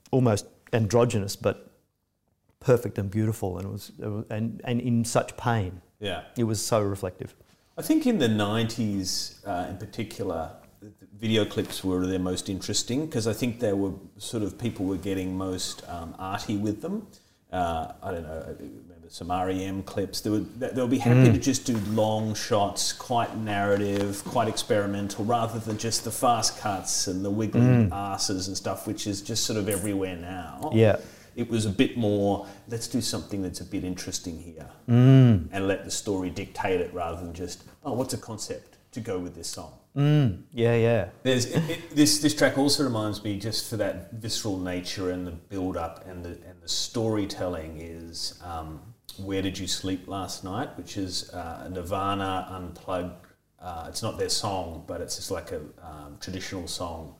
almost 0.09 0.47
androgynous, 0.73 1.35
but 1.35 1.69
perfect 2.59 2.97
and 2.97 3.11
beautiful, 3.11 3.57
and 3.59 3.67
it 3.67 3.71
was, 3.71 3.91
it 3.99 4.07
was 4.07 4.25
and 4.31 4.61
and 4.63 4.81
in 4.81 5.05
such 5.05 5.37
pain. 5.37 5.83
Yeah. 5.99 6.23
It 6.35 6.45
was 6.45 6.59
so 6.65 6.81
reflective. 6.81 7.35
I 7.77 7.81
think 7.81 8.07
in 8.07 8.19
the 8.19 8.27
90s 8.27 9.45
uh, 9.45 9.69
in 9.69 9.77
particular, 9.77 10.51
video 11.17 11.45
clips 11.45 11.83
were 11.83 12.05
their 12.05 12.19
most 12.19 12.49
interesting 12.49 13.05
because 13.05 13.27
I 13.27 13.33
think 13.33 13.59
they 13.59 13.73
were 13.73 13.91
sort 14.17 14.43
of 14.43 14.57
people 14.57 14.85
were 14.85 14.97
getting 14.97 15.37
most 15.37 15.83
um, 15.89 16.15
arty 16.17 16.57
with 16.57 16.81
them. 16.81 17.07
Uh, 17.51 17.93
I 18.01 18.11
don't 18.11 18.23
know, 18.23 18.43
I 18.45 18.49
remember 18.51 19.09
some 19.09 19.29
REM 19.29 19.83
clips. 19.83 20.21
They 20.21 20.29
would, 20.29 20.59
they'll 20.59 20.87
be 20.87 20.97
happy 20.97 21.31
to 21.31 21.37
just 21.37 21.65
do 21.65 21.77
long 21.89 22.33
shots, 22.33 22.91
quite 22.91 23.37
narrative, 23.37 24.23
quite 24.25 24.47
experimental, 24.47 25.25
rather 25.25 25.59
than 25.59 25.77
just 25.77 26.03
the 26.03 26.11
fast 26.11 26.57
cuts 26.59 27.07
and 27.07 27.23
the 27.23 27.29
wiggling 27.29 27.89
asses 27.91 28.47
and 28.47 28.57
stuff, 28.57 28.87
which 28.87 29.05
is 29.05 29.21
just 29.21 29.45
sort 29.45 29.57
of 29.59 29.69
everywhere 29.69 30.15
now. 30.15 30.71
Yeah. 30.73 30.97
It 31.35 31.49
was 31.49 31.65
a 31.65 31.69
bit 31.69 31.97
more, 31.97 32.47
let's 32.69 32.87
do 32.87 33.01
something 33.01 33.41
that's 33.41 33.59
a 33.59 33.65
bit 33.65 33.83
interesting 33.83 34.39
here 34.39 34.69
and 35.51 35.67
let 35.67 35.83
the 35.83 35.91
story 35.91 36.29
dictate 36.29 36.79
it 36.79 36.93
rather 36.93 37.17
than 37.17 37.33
just, 37.33 37.63
oh, 37.83 37.93
what's 37.93 38.13
a 38.13 38.17
concept 38.17 38.77
to 38.93 39.01
go 39.01 39.19
with 39.19 39.35
this 39.35 39.49
song? 39.49 39.73
Mm, 39.97 40.43
yeah, 40.51 40.75
yeah. 40.75 41.09
There's, 41.23 41.45
it, 41.45 41.69
it, 41.69 41.95
this, 41.95 42.19
this 42.19 42.35
track 42.35 42.57
also 42.57 42.83
reminds 42.83 43.23
me, 43.23 43.39
just 43.39 43.69
for 43.69 43.77
that 43.77 44.13
visceral 44.13 44.57
nature 44.57 45.11
and 45.11 45.25
the 45.27 45.31
build 45.31 45.77
up 45.77 46.05
and 46.07 46.23
the, 46.23 46.29
and 46.29 46.61
the 46.61 46.67
storytelling, 46.69 47.77
is 47.79 48.39
um, 48.43 48.81
Where 49.17 49.41
Did 49.41 49.57
You 49.57 49.67
Sleep 49.67 50.07
Last 50.07 50.43
Night, 50.43 50.77
which 50.77 50.97
is 50.97 51.29
uh, 51.31 51.63
a 51.65 51.69
Nirvana 51.69 52.47
unplugged. 52.49 53.25
Uh, 53.59 53.85
it's 53.87 54.03
not 54.03 54.17
their 54.17 54.29
song, 54.29 54.83
but 54.85 55.01
it's 55.01 55.15
just 55.15 55.31
like 55.31 55.51
a 55.51 55.61
um, 55.81 56.17
traditional 56.19 56.67
song. 56.67 57.15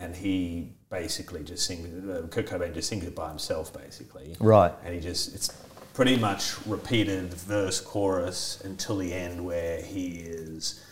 And 0.00 0.16
he 0.16 0.72
basically 0.90 1.44
just 1.44 1.66
sings, 1.66 2.08
uh, 2.08 2.26
Kurt 2.28 2.46
Cobain 2.46 2.72
just 2.74 2.88
sings 2.88 3.04
it 3.04 3.14
by 3.14 3.28
himself, 3.28 3.72
basically. 3.72 4.34
Right. 4.40 4.72
and 4.84 4.94
he 4.94 5.00
just 5.00 5.34
it's 5.34 5.48
pretty 5.92 6.16
much 6.16 6.54
repeated 6.66 7.34
verse 7.34 7.80
chorus 7.80 8.60
until 8.64 8.96
the 8.96 9.12
end 9.12 9.44
where 9.44 9.82
he 9.82 10.06
is 10.20 10.82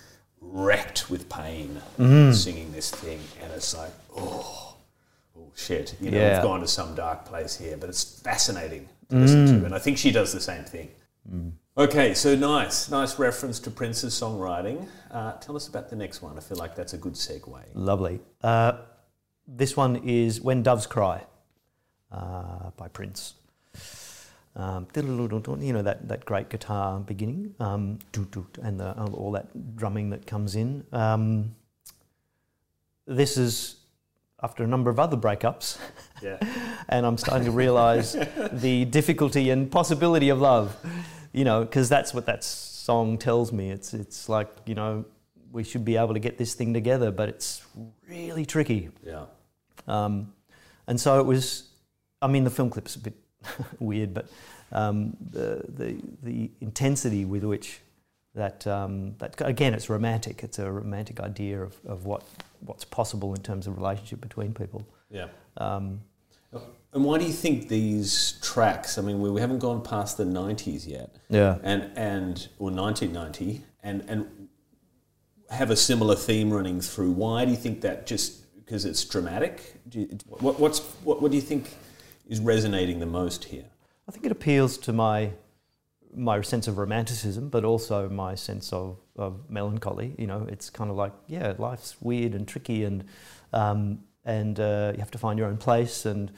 wrecked 0.40 1.08
with 1.10 1.28
pain 1.28 1.80
singing 2.32 2.70
this 2.72 2.90
thing. 2.90 3.18
And 3.42 3.50
it's 3.52 3.74
like 3.76 3.90
oh 4.16 4.76
oh 5.36 5.52
shit. 5.56 5.94
You 6.00 6.10
know 6.10 6.18
Yeah. 6.18 6.34
we've 6.34 6.42
gone 6.42 6.60
to 6.60 6.68
some 6.68 6.94
dark 6.94 7.24
place 7.24 7.56
here 7.56 7.76
but 7.76 7.88
it's 7.88 8.20
fascinating 8.20 8.88
to 9.08 9.16
listen 9.16 9.46
to. 9.60 9.64
And 9.64 9.74
I 9.74 9.78
think 9.78 9.96
she 9.98 10.10
does 10.12 10.32
the 10.32 10.40
same 10.40 10.64
thing. 10.64 10.90
Okay 11.76 12.12
so 12.14 12.34
nice 12.34 12.90
nice 12.90 13.18
reference 13.18 13.58
to 13.60 13.70
Prince's 13.70 14.12
songwriting. 14.14 14.86
Uh, 15.10 15.32
tell 15.34 15.56
us 15.56 15.66
about 15.68 15.88
the 15.90 15.96
next 15.96 16.20
one. 16.22 16.36
I 16.36 16.40
feel 16.40 16.58
like 16.58 16.74
that's 16.76 16.92
a 16.92 16.98
good 16.98 17.14
segue. 17.14 17.62
Lovely. 17.74 18.20
Uh, 18.42 18.72
this 19.48 19.76
one 19.76 19.96
is 19.96 20.40
When 20.40 20.62
Doves 20.62 20.86
Cry 20.86 21.24
uh, 22.12 22.70
by 22.76 22.88
Prince. 22.88 23.34
Um, 24.54 24.86
you 24.94 25.72
know, 25.72 25.82
that, 25.82 26.08
that 26.08 26.24
great 26.24 26.48
guitar 26.48 26.98
beginning, 26.98 27.54
um, 27.60 27.98
and 28.62 28.80
the, 28.80 28.92
all 29.12 29.32
that 29.32 29.76
drumming 29.76 30.10
that 30.10 30.26
comes 30.26 30.56
in. 30.56 30.84
Um, 30.92 31.54
this 33.06 33.36
is 33.36 33.76
after 34.42 34.64
a 34.64 34.66
number 34.66 34.90
of 34.90 34.98
other 34.98 35.16
breakups, 35.16 35.78
yeah 36.22 36.38
and 36.88 37.06
I'm 37.06 37.18
starting 37.18 37.44
to 37.44 37.50
realise 37.52 38.16
the 38.52 38.84
difficulty 38.86 39.50
and 39.50 39.70
possibility 39.70 40.28
of 40.28 40.40
love. 40.40 40.76
You 41.32 41.44
know, 41.44 41.60
because 41.60 41.88
that's 41.88 42.12
what 42.12 42.26
that 42.26 42.42
song 42.42 43.18
tells 43.18 43.52
me. 43.52 43.70
It's 43.70 43.94
it's 43.94 44.28
like 44.28 44.48
you 44.66 44.74
know 44.74 45.04
we 45.52 45.62
should 45.62 45.84
be 45.84 45.96
able 45.96 46.14
to 46.14 46.20
get 46.20 46.36
this 46.36 46.54
thing 46.54 46.74
together, 46.74 47.10
but 47.10 47.28
it's 47.28 47.62
really 48.08 48.44
tricky. 48.44 48.90
yeah 49.04 49.26
Um, 49.88 50.32
and 50.86 51.00
so 51.00 51.18
it 51.20 51.26
was. 51.26 51.64
I 52.20 52.26
mean, 52.26 52.44
the 52.44 52.50
film 52.50 52.70
clip's 52.70 52.96
a 52.96 53.00
bit 53.00 53.14
weird, 53.78 54.14
but 54.14 54.28
um, 54.72 55.16
the, 55.30 55.64
the 55.68 56.00
the 56.22 56.50
intensity 56.60 57.24
with 57.24 57.44
which 57.44 57.80
that 58.34 58.66
um, 58.66 59.14
that 59.18 59.40
again, 59.40 59.74
it's 59.74 59.88
romantic. 59.88 60.42
It's 60.42 60.58
a 60.58 60.70
romantic 60.70 61.20
idea 61.20 61.62
of, 61.62 61.76
of 61.86 62.04
what 62.04 62.22
what's 62.60 62.84
possible 62.84 63.34
in 63.34 63.42
terms 63.42 63.66
of 63.66 63.76
relationship 63.76 64.20
between 64.20 64.52
people. 64.52 64.86
yeah 65.10 65.28
Um, 65.56 66.00
And 66.94 67.04
why 67.04 67.18
do 67.18 67.26
you 67.26 67.32
think 67.32 67.68
these 67.68 68.38
tracks? 68.42 68.96
I 68.96 69.02
mean, 69.02 69.20
we, 69.20 69.30
we 69.30 69.40
haven't 69.40 69.58
gone 69.58 69.82
past 69.82 70.16
the 70.16 70.24
'90s 70.24 70.86
yet, 70.86 71.14
yeah. 71.28 71.58
and 71.62 71.90
and 71.96 72.48
or 72.58 72.70
1990, 72.70 73.62
and 73.82 74.04
and 74.08 74.48
have 75.50 75.70
a 75.70 75.76
similar 75.76 76.14
theme 76.14 76.50
running 76.50 76.80
through. 76.80 77.12
Why 77.12 77.44
do 77.44 77.50
you 77.50 77.56
think 77.56 77.82
that? 77.82 78.06
Just 78.06 78.42
because 78.68 78.84
it's 78.84 79.02
dramatic? 79.06 79.80
You, 79.90 80.08
what, 80.26 80.60
what's 80.60 80.80
what, 81.02 81.22
what 81.22 81.30
do 81.30 81.36
you 81.36 81.42
think 81.42 81.74
is 82.28 82.38
resonating 82.38 83.00
the 83.00 83.06
most 83.06 83.44
here? 83.44 83.64
I 84.06 84.12
think 84.12 84.26
it 84.26 84.32
appeals 84.32 84.76
to 84.78 84.92
my 84.92 85.32
my 86.14 86.40
sense 86.42 86.68
of 86.68 86.76
romanticism, 86.76 87.48
but 87.48 87.64
also 87.64 88.08
my 88.10 88.34
sense 88.34 88.72
of, 88.72 88.98
of 89.16 89.48
melancholy. 89.48 90.14
You 90.18 90.26
know, 90.26 90.46
it's 90.50 90.68
kind 90.68 90.90
of 90.90 90.96
like 90.96 91.12
yeah, 91.28 91.54
life's 91.56 91.96
weird 92.00 92.34
and 92.34 92.46
tricky, 92.46 92.84
and 92.84 93.04
um, 93.54 94.00
and 94.26 94.60
uh, 94.60 94.92
you 94.94 95.00
have 95.00 95.10
to 95.12 95.18
find 95.18 95.38
your 95.38 95.48
own 95.48 95.56
place, 95.56 96.04
and 96.04 96.30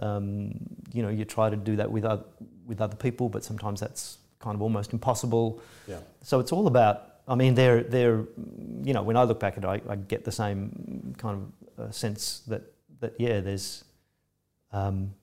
um, 0.00 0.58
you 0.92 1.02
know, 1.02 1.08
you 1.08 1.24
try 1.24 1.50
to 1.50 1.56
do 1.56 1.76
that 1.76 1.92
with 1.92 2.04
other, 2.04 2.24
with 2.66 2.80
other 2.80 2.96
people, 2.96 3.28
but 3.28 3.44
sometimes 3.44 3.78
that's 3.78 4.18
kind 4.40 4.56
of 4.56 4.62
almost 4.62 4.92
impossible. 4.92 5.62
Yeah, 5.86 5.98
So 6.22 6.40
it's 6.40 6.50
all 6.50 6.66
about. 6.66 7.12
I 7.28 7.34
mean, 7.34 7.54
they're 7.54 7.82
they're 7.82 8.24
you 8.82 8.92
know, 8.92 9.02
when 9.02 9.16
I 9.16 9.22
look 9.22 9.38
back 9.38 9.56
at 9.56 9.64
it, 9.64 9.66
I, 9.66 9.80
I 9.88 9.96
get 9.96 10.24
the 10.24 10.32
same 10.32 11.14
kind 11.18 11.52
uh, 11.78 11.90
sense 11.90 12.40
that 12.46 12.62
that 13.00 13.14
yeah, 13.18 13.40
there's 13.40 13.84
um, 14.72 15.14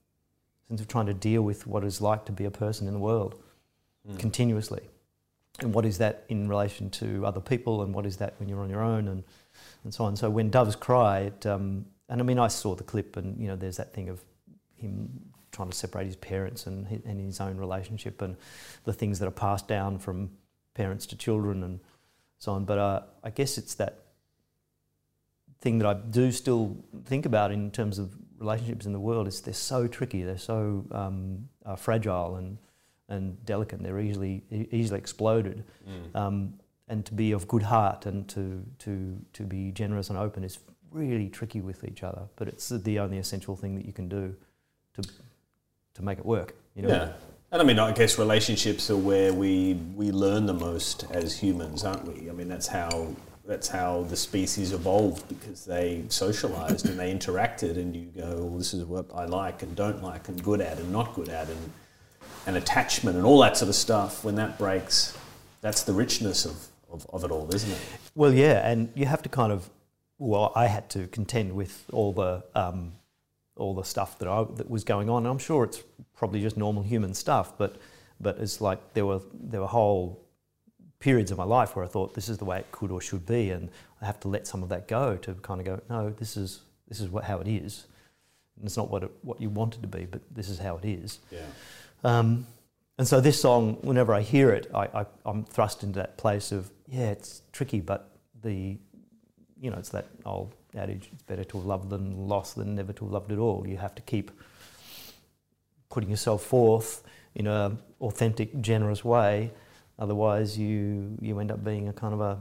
sense 0.68 0.82
of 0.82 0.88
trying 0.88 1.08
to 1.08 1.14
deal 1.14 1.42
with 1.42 1.66
what 1.68 1.84
it's 1.84 2.02
like 2.02 2.26
to 2.26 2.32
be 2.32 2.46
a 2.46 2.52
person 2.52 2.88
in 2.88 2.94
the 2.94 3.00
world 3.00 3.36
Mm. 4.06 4.20
continuously. 4.20 4.90
And 5.60 5.74
what 5.74 5.86
is 5.86 5.98
that 6.00 6.26
in 6.28 6.50
relation 6.50 6.90
to 6.90 7.26
other 7.26 7.40
people, 7.40 7.84
and 7.84 7.94
what 7.94 8.06
is 8.06 8.18
that 8.18 8.34
when 8.38 8.50
you're 8.50 8.60
on 8.60 8.70
your 8.70 8.82
own, 8.82 9.08
and, 9.08 9.24
and 9.86 9.94
so 9.94 10.04
on. 10.04 10.18
So 10.18 10.30
when 10.30 10.50
doves 10.50 10.76
cry, 10.76 11.20
it, 11.20 11.46
um, 11.46 11.86
and 12.10 12.20
I 12.20 12.24
mean, 12.26 12.38
I 12.38 12.50
saw 12.50 12.76
the 12.76 12.84
clip, 12.84 13.16
and 13.16 13.40
you 13.40 13.48
know, 13.48 13.56
there's 13.56 13.78
that 13.78 13.94
thing 13.94 14.10
of 14.10 14.22
him 14.76 15.10
trying 15.54 15.70
to 15.70 15.76
separate 15.78 16.08
his 16.08 16.18
parents 16.18 16.68
and, 16.68 16.86
hi- 16.86 17.02
and 17.06 17.18
his 17.22 17.40
own 17.40 17.56
relationship, 17.58 18.22
and 18.22 18.36
the 18.84 18.92
things 18.92 19.20
that 19.20 19.28
are 19.28 19.32
passed 19.32 19.70
down 19.70 20.00
from 20.00 20.32
parents 20.74 21.06
to 21.06 21.16
children, 21.16 21.64
and 21.64 21.80
so 22.40 22.52
on. 22.52 22.66
But 22.66 22.78
uh, 22.78 23.02
I 23.24 23.30
guess 23.30 23.58
it's 23.58 23.76
that 23.76 24.00
thing 25.64 25.80
that 25.80 25.88
I 25.88 25.94
do 25.94 26.32
still 26.32 26.76
think 27.06 27.26
about 27.26 27.52
in 27.52 27.72
terms 27.72 27.98
of 27.98 28.14
relationships 28.38 28.86
in 28.86 28.92
the 28.92 29.00
world 29.00 29.28
is 29.28 29.40
they're 29.40 29.54
so 29.54 29.88
tricky, 29.88 30.22
they're 30.22 30.38
so 30.38 30.86
um, 30.92 31.48
uh, 31.66 31.76
fragile 31.76 32.36
and 32.36 32.58
and 33.10 33.44
delicate. 33.46 33.80
and 33.80 33.86
They're 33.86 34.00
easily 34.00 34.44
easily 34.52 35.00
exploded. 35.00 35.64
Mm. 35.90 36.16
Um, 36.16 36.54
and 36.90 37.06
to 37.06 37.14
be 37.14 37.32
of 37.32 37.48
good 37.48 37.64
heart 37.64 38.06
and 38.06 38.28
to 38.30 38.44
to 38.80 39.18
to 39.32 39.44
be 39.44 39.72
generous 39.72 40.10
and 40.10 40.20
open 40.20 40.44
is 40.44 40.60
really 40.92 41.30
tricky 41.30 41.62
with 41.62 41.84
each 41.86 42.04
other. 42.04 42.24
But 42.36 42.50
it's 42.50 42.68
the 42.70 43.00
only 43.00 43.18
essential 43.18 43.56
thing 43.56 43.76
that 43.76 43.86
you 43.86 43.94
can 43.94 44.10
do 44.10 44.36
to 44.96 45.02
to 45.94 46.02
make 46.04 46.20
it 46.20 46.26
work. 46.26 46.56
You 46.76 46.84
know. 46.84 46.90
Yeah. 46.90 47.14
And 47.54 47.62
I 47.62 47.66
mean, 47.66 47.80
I 47.80 47.92
guess 47.94 48.18
relationships 48.18 48.90
are 48.90 48.98
where 48.98 49.32
we 49.32 49.76
we 49.96 50.12
learn 50.12 50.46
the 50.46 50.60
most 50.70 51.06
as 51.12 51.40
humans, 51.40 51.86
aren't 51.86 52.06
we? 52.06 52.30
I 52.30 52.34
mean, 52.34 52.50
that's 52.50 52.68
how 52.68 53.16
that's 53.46 53.68
how 53.68 54.04
the 54.04 54.16
species 54.16 54.72
evolved 54.72 55.28
because 55.28 55.66
they 55.66 56.04
socialized 56.08 56.88
and 56.88 56.98
they 56.98 57.14
interacted, 57.14 57.78
and 57.78 57.96
you 57.96 58.06
go, 58.16 58.38
well, 58.38 58.58
this 58.58 58.74
is 58.74 58.86
what 58.86 59.06
I 59.14 59.26
like 59.26 59.64
and 59.64 59.76
don't 59.76 60.02
like, 60.02 60.30
and 60.30 60.42
good 60.44 60.62
at 60.62 60.80
and 60.80 60.92
not 60.92 61.14
good 61.14 61.30
at, 61.30 61.50
and 61.50 61.72
and 62.46 62.58
attachment 62.58 63.16
and 63.16 63.26
all 63.26 63.40
that 63.40 63.58
sort 63.58 63.70
of 63.70 63.76
stuff. 63.76 64.24
When 64.24 64.36
that 64.36 64.58
breaks, 64.58 65.18
that's 65.62 65.84
the 65.84 65.94
richness 65.94 66.46
of, 66.46 66.68
of, 66.92 67.06
of 67.12 67.24
it 67.24 67.32
all, 67.32 67.54
isn't 67.54 67.72
it? 67.72 67.80
Well, 68.16 68.34
yeah, 68.34 68.68
and 68.70 68.92
you 68.96 69.06
have 69.06 69.22
to 69.24 69.30
kind 69.30 69.52
of. 69.52 69.70
Well, 70.20 70.54
I 70.56 70.68
had 70.68 70.90
to 70.92 71.08
contend 71.08 71.54
with 71.54 71.84
all 71.92 72.14
the 72.14 72.44
um, 72.56 72.94
all 73.56 73.74
the 73.74 73.84
stuff 73.84 74.18
that 74.20 74.28
I, 74.28 74.46
that 74.56 74.70
was 74.70 74.84
going 74.84 75.10
on. 75.10 75.24
And 75.24 75.28
I'm 75.28 75.38
sure 75.38 75.64
it's 75.64 75.84
probably 76.16 76.42
just 76.42 76.56
normal 76.56 76.84
human 76.84 77.14
stuff, 77.14 77.58
but 77.58 77.76
but 78.22 78.38
it's 78.38 78.62
like 78.62 78.94
there 78.94 79.06
were 79.06 79.20
there 79.34 79.62
were 79.62 79.68
whole 79.68 80.23
periods 81.04 81.32
of 81.32 81.38
my 81.38 81.44
life 81.44 81.76
where 81.76 81.84
I 81.84 81.88
thought 81.90 82.14
this 82.14 82.30
is 82.30 82.38
the 82.38 82.46
way 82.46 82.60
it 82.60 82.72
could 82.72 82.90
or 82.90 83.02
should 83.02 83.26
be, 83.26 83.50
and 83.50 83.70
I 84.02 84.06
have 84.06 84.22
to 84.22 84.30
let 84.30 84.48
some 84.48 84.64
of 84.64 84.70
that 84.70 84.88
go 84.88 85.18
to 85.18 85.34
kind 85.34 85.60
of 85.60 85.66
go, 85.66 85.82
no, 85.90 86.12
this 86.12 86.38
is 86.38 86.62
this 86.88 87.02
is 87.02 87.10
what, 87.10 87.26
how 87.26 87.40
it 87.40 87.48
is. 87.48 87.88
And 88.56 88.66
it's 88.66 88.78
not 88.78 88.90
what 88.90 89.04
it, 89.04 89.12
what 89.22 89.42
you 89.42 89.50
want 89.50 89.76
it 89.76 89.82
to 89.82 89.88
be, 89.88 90.06
but 90.06 90.22
this 90.32 90.48
is 90.48 90.60
how 90.60 90.78
it 90.78 90.86
is. 90.86 91.20
Yeah. 91.30 91.40
Um, 92.06 92.48
and 92.98 93.08
so 93.08 93.20
this 93.20 93.42
song, 93.42 93.80
whenever 93.82 94.14
I 94.14 94.22
hear 94.22 94.52
it, 94.52 94.70
I, 94.74 94.84
I, 95.02 95.06
I'm 95.26 95.44
thrust 95.44 95.84
into 95.84 96.00
that 96.00 96.18
place 96.18 96.52
of, 96.52 96.70
yeah, 96.88 97.10
it's 97.10 97.42
tricky, 97.52 97.82
but 97.82 98.12
the, 98.44 98.78
you 99.60 99.72
know, 99.72 99.78
it's 99.78 99.90
that 99.90 100.06
old 100.26 100.54
adage, 100.76 101.10
it's 101.12 101.24
better 101.24 101.44
to 101.44 101.58
have 101.58 101.66
loved 101.66 101.90
than 101.90 102.28
lost 102.28 102.56
than 102.56 102.76
never 102.76 102.94
to 102.94 103.06
have 103.06 103.12
loved 103.12 103.32
at 103.32 103.40
all. 103.40 103.66
You 103.68 103.78
have 103.78 103.96
to 103.96 104.02
keep 104.04 104.32
putting 105.90 106.10
yourself 106.10 106.44
forth 106.44 107.04
in 107.36 107.48
an 107.48 107.80
authentic, 108.00 108.62
generous 108.62 109.04
way. 109.04 109.52
Otherwise, 110.00 110.58
you, 110.58 111.18
you 111.22 111.40
end 111.40 111.52
up 111.52 111.64
being 111.64 111.88
a 111.90 111.94
kind 111.94 112.14
of 112.14 112.22
a, 112.22 112.38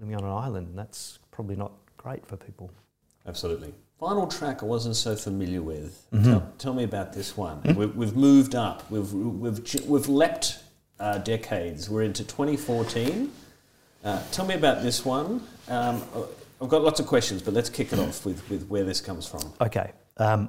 living 0.00 0.16
on 0.16 0.24
an 0.24 0.30
island, 0.30 0.68
and 0.68 0.78
that's 0.78 1.18
probably 1.30 1.56
not 1.56 1.72
great 1.96 2.26
for 2.26 2.36
people. 2.36 2.70
Absolutely. 3.26 3.72
Final 3.98 4.26
track 4.26 4.62
I 4.62 4.66
wasn't 4.66 4.96
so 4.96 5.14
familiar 5.14 5.62
with. 5.62 6.06
Mhm. 6.12 6.24
Tell, 6.24 6.52
tell 6.58 6.74
me 6.74 6.84
about 6.84 7.12
this 7.12 7.36
one. 7.36 7.60
We've, 7.76 7.94
we've 7.94 8.16
moved 8.16 8.54
up. 8.54 8.90
We've 8.90 9.12
we've 9.12 9.60
we've 9.86 10.08
leapt 10.08 10.58
uh, 10.98 11.18
decades. 11.18 11.90
We're 11.90 12.02
into 12.02 12.24
2014. 12.24 13.30
Uh, 14.02 14.22
tell 14.32 14.46
me 14.46 14.54
about 14.54 14.82
this 14.82 15.04
one. 15.04 15.42
Um, 15.68 16.02
I've 16.62 16.68
got 16.68 16.82
lots 16.82 16.98
of 17.00 17.06
questions, 17.06 17.42
but 17.42 17.52
let's 17.54 17.68
kick 17.70 17.92
it 17.92 17.98
off 17.98 18.24
with, 18.24 18.48
with 18.50 18.66
where 18.68 18.84
this 18.84 19.00
comes 19.00 19.26
from. 19.26 19.42
Okay. 19.60 19.92
Um, 20.16 20.48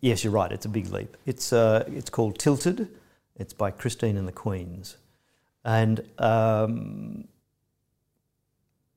yes, 0.00 0.22
you're 0.24 0.32
right. 0.32 0.50
It's 0.50 0.66
a 0.66 0.68
big 0.68 0.88
leap. 0.92 1.16
It's 1.24 1.52
uh, 1.52 1.84
it's 1.86 2.10
called 2.10 2.38
Tilted. 2.38 2.88
It's 3.36 3.52
by 3.52 3.70
Christine 3.70 4.16
and 4.16 4.26
the 4.26 4.32
Queens, 4.32 4.96
and 5.64 6.04
um, 6.18 7.28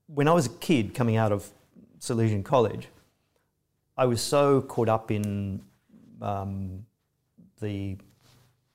when 0.07 0.27
I 0.27 0.33
was 0.33 0.45
a 0.47 0.49
kid 0.49 0.93
coming 0.93 1.15
out 1.15 1.31
of 1.31 1.49
Salesian 1.99 2.43
College, 2.43 2.87
I 3.97 4.05
was 4.05 4.21
so 4.21 4.61
caught 4.61 4.89
up 4.89 5.11
in 5.11 5.61
um, 6.21 6.85
the 7.61 7.97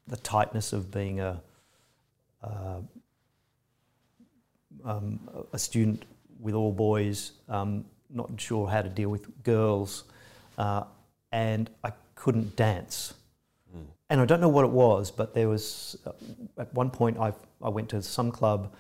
the 0.07 0.17
tightness 0.17 0.73
of 0.73 0.91
being 0.91 1.21
a 1.21 1.41
uh, 2.43 2.81
um, 4.85 5.21
a 5.53 5.59
student 5.59 6.05
with 6.39 6.55
all 6.55 6.73
boys, 6.73 7.33
um, 7.49 7.85
not 8.09 8.41
sure 8.41 8.67
how 8.67 8.83
to 8.83 8.89
deal 8.89 9.11
with 9.11 9.43
girls, 9.43 10.05
uh, 10.59 10.85
and 11.33 11.69
I 11.85 11.93
couldn't 12.15 12.57
dance. 12.57 13.15
Mm. 13.77 13.87
And 14.11 14.21
I 14.21 14.25
don't 14.25 14.41
know 14.41 14.49
what 14.49 14.65
it 14.65 14.71
was, 14.71 15.11
but 15.11 15.35
there 15.35 15.49
was 15.49 15.97
uh, 16.07 16.13
at 16.59 16.73
one 16.75 16.91
point 16.91 17.19
I 17.19 17.33
I 17.63 17.69
went 17.69 17.89
to 17.91 18.03
some 18.03 18.31
club, 18.33 18.73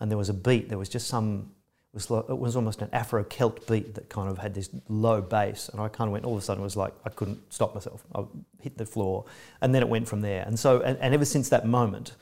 and 0.00 0.10
there 0.10 0.18
was 0.18 0.28
a 0.28 0.34
beat. 0.34 0.68
There 0.68 0.78
was 0.78 0.88
just 0.88 1.08
some. 1.08 1.52
It 1.92 1.96
was 1.96 2.10
like, 2.10 2.24
it 2.28 2.38
was 2.38 2.54
almost 2.54 2.82
an 2.82 2.90
Afro 2.92 3.24
Celt 3.24 3.66
beat 3.66 3.94
that 3.94 4.08
kind 4.10 4.30
of 4.30 4.38
had 4.38 4.54
this 4.54 4.68
low 4.88 5.20
bass, 5.22 5.68
and 5.70 5.80
I 5.80 5.88
kind 5.88 6.08
of 6.08 6.12
went. 6.12 6.24
All 6.24 6.34
of 6.36 6.38
a 6.38 6.42
sudden, 6.42 6.62
it 6.62 6.64
was 6.64 6.76
like 6.76 6.94
I 7.04 7.08
couldn't 7.10 7.40
stop 7.52 7.74
myself. 7.74 8.04
I 8.14 8.24
hit 8.60 8.76
the 8.78 8.86
floor, 8.86 9.24
and 9.60 9.74
then 9.74 9.82
it 9.82 9.88
went 9.88 10.06
from 10.08 10.20
there. 10.20 10.44
And 10.46 10.58
so, 10.58 10.80
and, 10.82 10.98
and 10.98 11.14
ever 11.14 11.24
since 11.24 11.48
that 11.48 11.66
moment, 11.66 12.12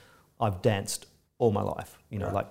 I've 0.41 0.63
danced 0.63 1.07
all 1.39 1.51
my 1.53 1.63
life. 1.63 1.99
You 2.11 2.19
know, 2.21 2.27
Right. 2.27 2.35
like 2.35 2.47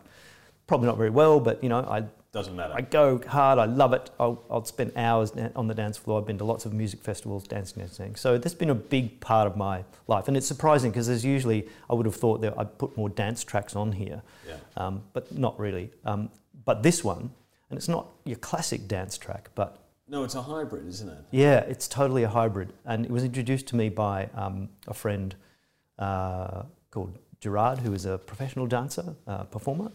probably 0.67 0.87
not 0.87 0.97
very 0.97 1.09
well, 1.09 1.39
but 1.39 1.61
you 1.63 1.69
know, 1.69 1.79
I 1.79 2.03
Doesn't 2.31 2.55
matter. 2.55 2.73
I 2.75 2.81
go 2.81 3.21
hard. 3.27 3.59
I 3.59 3.65
love 3.65 3.93
it. 3.93 4.09
I'll, 4.19 4.43
I'll 4.49 4.65
spend 4.65 4.91
hours 4.95 5.31
on 5.55 5.67
the 5.67 5.73
dance 5.73 5.97
floor. 5.97 6.19
I've 6.19 6.27
been 6.27 6.37
to 6.39 6.43
lots 6.43 6.65
of 6.65 6.73
music 6.73 7.01
festivals, 7.01 7.43
dancing, 7.47 7.81
and 7.81 7.89
dancing. 7.89 8.15
So 8.15 8.37
that's 8.37 8.55
been 8.55 8.69
a 8.71 8.75
big 8.75 9.19
part 9.19 9.47
of 9.47 9.55
my 9.55 9.83
life, 10.07 10.27
and 10.27 10.35
it's 10.37 10.47
surprising 10.47 10.91
because 10.91 11.07
there's 11.07 11.25
usually 11.25 11.67
I 11.89 11.93
would 11.93 12.05
have 12.05 12.15
thought 12.15 12.41
that 12.41 12.53
I'd 12.57 12.77
put 12.77 12.95
more 12.97 13.09
dance 13.09 13.43
tracks 13.43 13.75
on 13.75 13.91
here, 13.91 14.21
yeah. 14.47 14.55
um, 14.77 15.03
but 15.13 15.31
not 15.37 15.59
really. 15.59 15.91
Um, 16.03 16.29
but 16.65 16.81
this 16.83 17.03
one, 17.03 17.29
and 17.69 17.77
it's 17.77 17.87
not 17.87 18.07
your 18.25 18.37
classic 18.37 18.87
dance 18.87 19.17
track, 19.17 19.49
but 19.55 19.77
No, 20.07 20.23
it's 20.23 20.35
a 20.35 20.41
hybrid, 20.41 20.87
isn't 20.87 21.09
it? 21.09 21.17
yeah, 21.31 21.59
it's 21.59 21.87
totally 21.87 22.23
a 22.23 22.29
hybrid, 22.29 22.73
and 22.85 23.05
it 23.05 23.11
was 23.11 23.23
introduced 23.23 23.67
to 23.67 23.75
me 23.75 23.89
by 23.89 24.29
um, 24.35 24.69
a 24.87 24.93
friend 24.93 25.35
uh, 25.99 26.63
called 26.91 27.17
Gerard, 27.39 27.79
who 27.79 27.93
is 27.93 28.05
a 28.05 28.17
professional 28.17 28.65
dancer, 28.67 29.15
uh, 29.27 29.43
performer, 29.43 29.91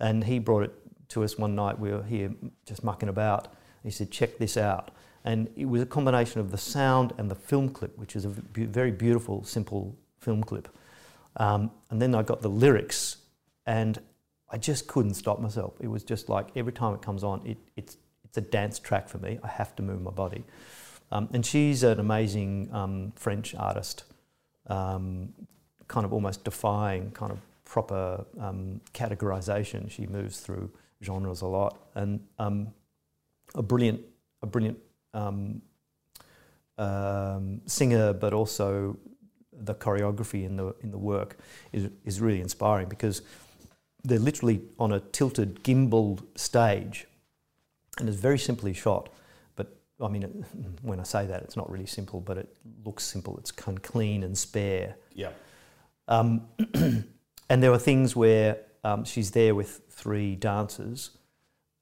and 0.00 0.24
he 0.24 0.38
brought 0.38 0.64
it 0.64 0.74
to 1.10 1.24
us 1.24 1.38
one 1.38 1.54
night. 1.54 1.78
We 1.78 1.90
were 1.90 2.02
here 2.02 2.34
just 2.66 2.84
mucking 2.84 3.08
about. 3.08 3.48
He 3.82 3.90
said, 3.90 4.10
"Check 4.10 4.38
this 4.38 4.56
out," 4.56 4.90
and 5.24 5.48
it 5.56 5.66
was 5.66 5.82
a 5.82 5.86
combination 5.86 6.40
of 6.40 6.50
the 6.50 6.58
sound 6.58 7.12
and 7.18 7.30
the 7.30 7.34
film 7.34 7.68
clip, 7.70 7.96
which 7.98 8.16
is 8.16 8.24
a 8.24 8.28
very 8.28 8.90
beautiful, 8.90 9.44
simple 9.44 9.96
film 10.18 10.42
clip. 10.42 10.68
Um, 11.36 11.70
and 11.90 12.02
then 12.02 12.14
I 12.14 12.22
got 12.22 12.42
the 12.42 12.50
lyrics, 12.50 13.16
and 13.66 14.00
I 14.50 14.58
just 14.58 14.88
couldn't 14.88 15.14
stop 15.14 15.40
myself. 15.40 15.74
It 15.80 15.88
was 15.88 16.04
just 16.04 16.28
like 16.28 16.48
every 16.56 16.72
time 16.72 16.94
it 16.94 17.02
comes 17.02 17.22
on, 17.22 17.46
it, 17.46 17.58
it's 17.76 17.96
it's 18.24 18.36
a 18.36 18.42
dance 18.42 18.78
track 18.78 19.08
for 19.08 19.18
me. 19.18 19.38
I 19.42 19.48
have 19.48 19.74
to 19.76 19.82
move 19.82 20.02
my 20.02 20.10
body. 20.10 20.44
Um, 21.10 21.28
and 21.32 21.44
she's 21.44 21.82
an 21.82 21.98
amazing 21.98 22.68
um, 22.72 23.12
French 23.16 23.54
artist, 23.54 24.04
um, 24.66 25.32
kind 25.86 26.04
of 26.04 26.12
almost 26.12 26.44
defying 26.44 27.10
kind 27.12 27.32
of 27.32 27.38
proper 27.68 28.24
um, 28.40 28.80
categorization. 28.94 29.90
She 29.90 30.06
moves 30.06 30.40
through 30.40 30.70
genres 31.04 31.42
a 31.42 31.46
lot, 31.46 31.78
and 31.94 32.20
um, 32.38 32.68
a 33.54 33.62
brilliant, 33.62 34.00
a 34.42 34.46
brilliant 34.46 34.78
um, 35.14 35.62
um, 36.78 37.60
singer, 37.66 38.12
but 38.12 38.32
also 38.32 38.96
the 39.52 39.74
choreography 39.74 40.44
in 40.44 40.56
the 40.56 40.74
in 40.82 40.90
the 40.90 40.98
work 40.98 41.36
is 41.72 41.90
is 42.04 42.20
really 42.20 42.40
inspiring 42.40 42.88
because 42.88 43.22
they're 44.04 44.18
literally 44.18 44.62
on 44.78 44.92
a 44.92 45.00
tilted 45.00 45.62
gimbaled 45.62 46.22
stage, 46.36 47.06
and 47.98 48.08
it's 48.08 48.18
very 48.18 48.38
simply 48.38 48.72
shot. 48.72 49.10
But 49.56 49.76
I 50.00 50.08
mean, 50.08 50.22
it, 50.22 50.32
when 50.82 51.00
I 51.00 51.04
say 51.04 51.26
that, 51.26 51.42
it's 51.42 51.56
not 51.56 51.70
really 51.70 51.86
simple, 51.86 52.20
but 52.20 52.38
it 52.38 52.48
looks 52.84 53.04
simple. 53.04 53.36
It's 53.38 53.50
kind 53.52 53.80
clean 53.82 54.22
and 54.22 54.36
spare. 54.38 54.96
Yeah. 55.12 55.30
Um, 56.06 56.48
and 57.48 57.62
there 57.62 57.70
were 57.70 57.78
things 57.78 58.14
where 58.14 58.58
um, 58.84 59.04
she's 59.04 59.30
there 59.30 59.54
with 59.54 59.82
three 59.90 60.36
dancers, 60.36 61.10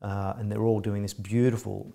uh, 0.02 0.34
and 0.38 0.50
they're 0.50 0.62
all 0.62 0.80
doing 0.80 1.02
this 1.02 1.14
beautiful, 1.14 1.94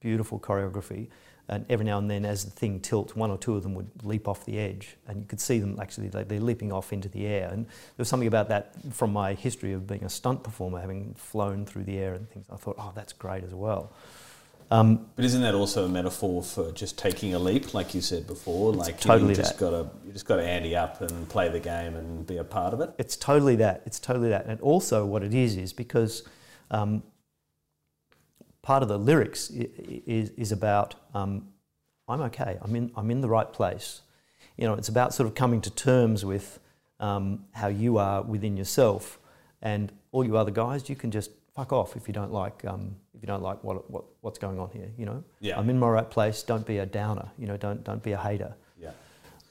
beautiful 0.00 0.38
choreography. 0.38 1.08
And 1.48 1.66
every 1.68 1.84
now 1.84 1.98
and 1.98 2.08
then, 2.08 2.24
as 2.24 2.44
the 2.44 2.50
thing 2.52 2.78
tilts, 2.78 3.16
one 3.16 3.28
or 3.28 3.36
two 3.36 3.56
of 3.56 3.64
them 3.64 3.74
would 3.74 3.90
leap 4.04 4.28
off 4.28 4.44
the 4.44 4.56
edge, 4.56 4.96
and 5.08 5.20
you 5.20 5.26
could 5.26 5.40
see 5.40 5.58
them 5.58 5.76
actually 5.82 6.08
like 6.10 6.28
they're 6.28 6.38
leaping 6.38 6.72
off 6.72 6.92
into 6.92 7.08
the 7.08 7.26
air. 7.26 7.48
And 7.50 7.66
there 7.66 7.98
was 7.98 8.08
something 8.08 8.28
about 8.28 8.48
that 8.50 8.76
from 8.92 9.12
my 9.12 9.34
history 9.34 9.72
of 9.72 9.84
being 9.88 10.04
a 10.04 10.08
stunt 10.08 10.44
performer, 10.44 10.80
having 10.80 11.12
flown 11.14 11.66
through 11.66 11.84
the 11.84 11.98
air 11.98 12.14
and 12.14 12.30
things. 12.30 12.46
I 12.52 12.56
thought, 12.56 12.76
oh, 12.78 12.92
that's 12.94 13.12
great 13.12 13.42
as 13.42 13.52
well. 13.52 13.92
Um, 14.72 15.08
But 15.16 15.24
isn't 15.24 15.42
that 15.42 15.54
also 15.54 15.84
a 15.84 15.88
metaphor 15.88 16.42
for 16.44 16.70
just 16.70 16.96
taking 16.96 17.34
a 17.34 17.38
leap, 17.38 17.74
like 17.74 17.92
you 17.92 18.00
said 18.00 18.26
before? 18.26 18.72
like 18.72 19.00
totally 19.00 19.30
you 19.30 19.34
just 19.34 19.58
that. 19.58 19.60
gotta 19.60 19.90
you 20.06 20.12
just 20.12 20.26
gotta 20.26 20.44
ante 20.44 20.76
up 20.76 21.00
and 21.00 21.28
play 21.28 21.48
the 21.48 21.58
game 21.58 21.96
and 21.96 22.24
be 22.26 22.36
a 22.36 22.44
part 22.44 22.72
of 22.72 22.80
it. 22.80 22.90
It's 22.96 23.16
totally 23.16 23.56
that. 23.56 23.82
It's 23.84 23.98
totally 23.98 24.28
that. 24.28 24.46
And 24.46 24.60
also, 24.60 25.04
what 25.04 25.24
it 25.24 25.34
is 25.34 25.56
is 25.56 25.72
because 25.72 26.22
um, 26.70 27.02
part 28.62 28.82
of 28.84 28.88
the 28.88 28.98
lyrics 28.98 29.50
is, 29.50 30.30
is 30.30 30.52
about 30.52 30.94
um, 31.14 31.48
I'm 32.06 32.20
okay. 32.22 32.58
I'm 32.62 32.76
in. 32.76 32.92
I'm 32.96 33.10
in 33.10 33.20
the 33.22 33.28
right 33.28 33.52
place. 33.52 34.02
You 34.56 34.66
know, 34.66 34.74
it's 34.74 34.88
about 34.88 35.14
sort 35.14 35.26
of 35.28 35.34
coming 35.34 35.60
to 35.62 35.70
terms 35.70 36.24
with 36.24 36.60
um, 37.00 37.46
how 37.52 37.68
you 37.68 37.98
are 37.98 38.22
within 38.22 38.56
yourself, 38.56 39.18
and 39.62 39.90
all 40.12 40.24
you 40.24 40.36
other 40.36 40.50
guys, 40.52 40.88
you 40.88 40.94
can 40.96 41.10
just 41.10 41.30
fuck 41.54 41.72
off 41.72 41.96
if 41.96 42.06
you 42.08 42.14
don't 42.14 42.32
like 42.32 42.64
um, 42.64 42.94
if 43.14 43.22
you 43.22 43.26
don't 43.26 43.42
like 43.42 43.62
what, 43.64 43.90
what 43.90 44.04
what's 44.20 44.38
going 44.38 44.58
on 44.58 44.70
here. 44.72 44.90
You 44.98 45.06
know, 45.06 45.24
Yeah. 45.40 45.58
I'm 45.58 45.68
in 45.70 45.78
my 45.78 45.88
right 45.88 46.10
place. 46.10 46.42
Don't 46.42 46.66
be 46.66 46.78
a 46.78 46.86
downer. 46.86 47.28
You 47.38 47.46
know, 47.46 47.56
don't 47.56 47.82
don't 47.84 48.02
be 48.02 48.12
a 48.12 48.18
hater. 48.18 48.54
Yeah. 48.80 48.90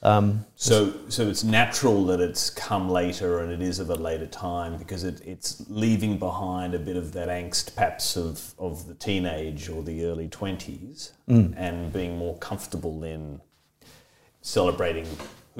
Um, 0.01 0.45
So 0.55 0.93
so 1.09 1.27
it's 1.27 1.43
natural 1.43 2.05
that 2.05 2.19
it's 2.21 2.49
come 2.49 2.89
later 2.89 3.39
and 3.39 3.51
it 3.51 3.62
is 3.62 3.79
of 3.79 3.89
a 3.89 3.95
later 3.95 4.27
time 4.27 4.77
because 4.77 5.03
it, 5.03 5.21
it's 5.25 5.63
leaving 5.69 6.17
behind 6.17 6.73
a 6.73 6.79
bit 6.79 6.95
of 6.95 7.12
that 7.13 7.27
angst 7.29 7.75
perhaps 7.75 8.15
of, 8.15 8.53
of 8.57 8.88
the 8.88 8.93
teenage 8.95 9.69
or 9.69 9.83
the 9.83 10.05
early 10.05 10.27
twenties 10.29 11.12
Mm. 11.27 11.53
and 11.57 11.93
being 11.93 12.17
more 12.17 12.35
comfortable 12.38 13.03
in 13.03 13.39
celebrating 14.41 15.05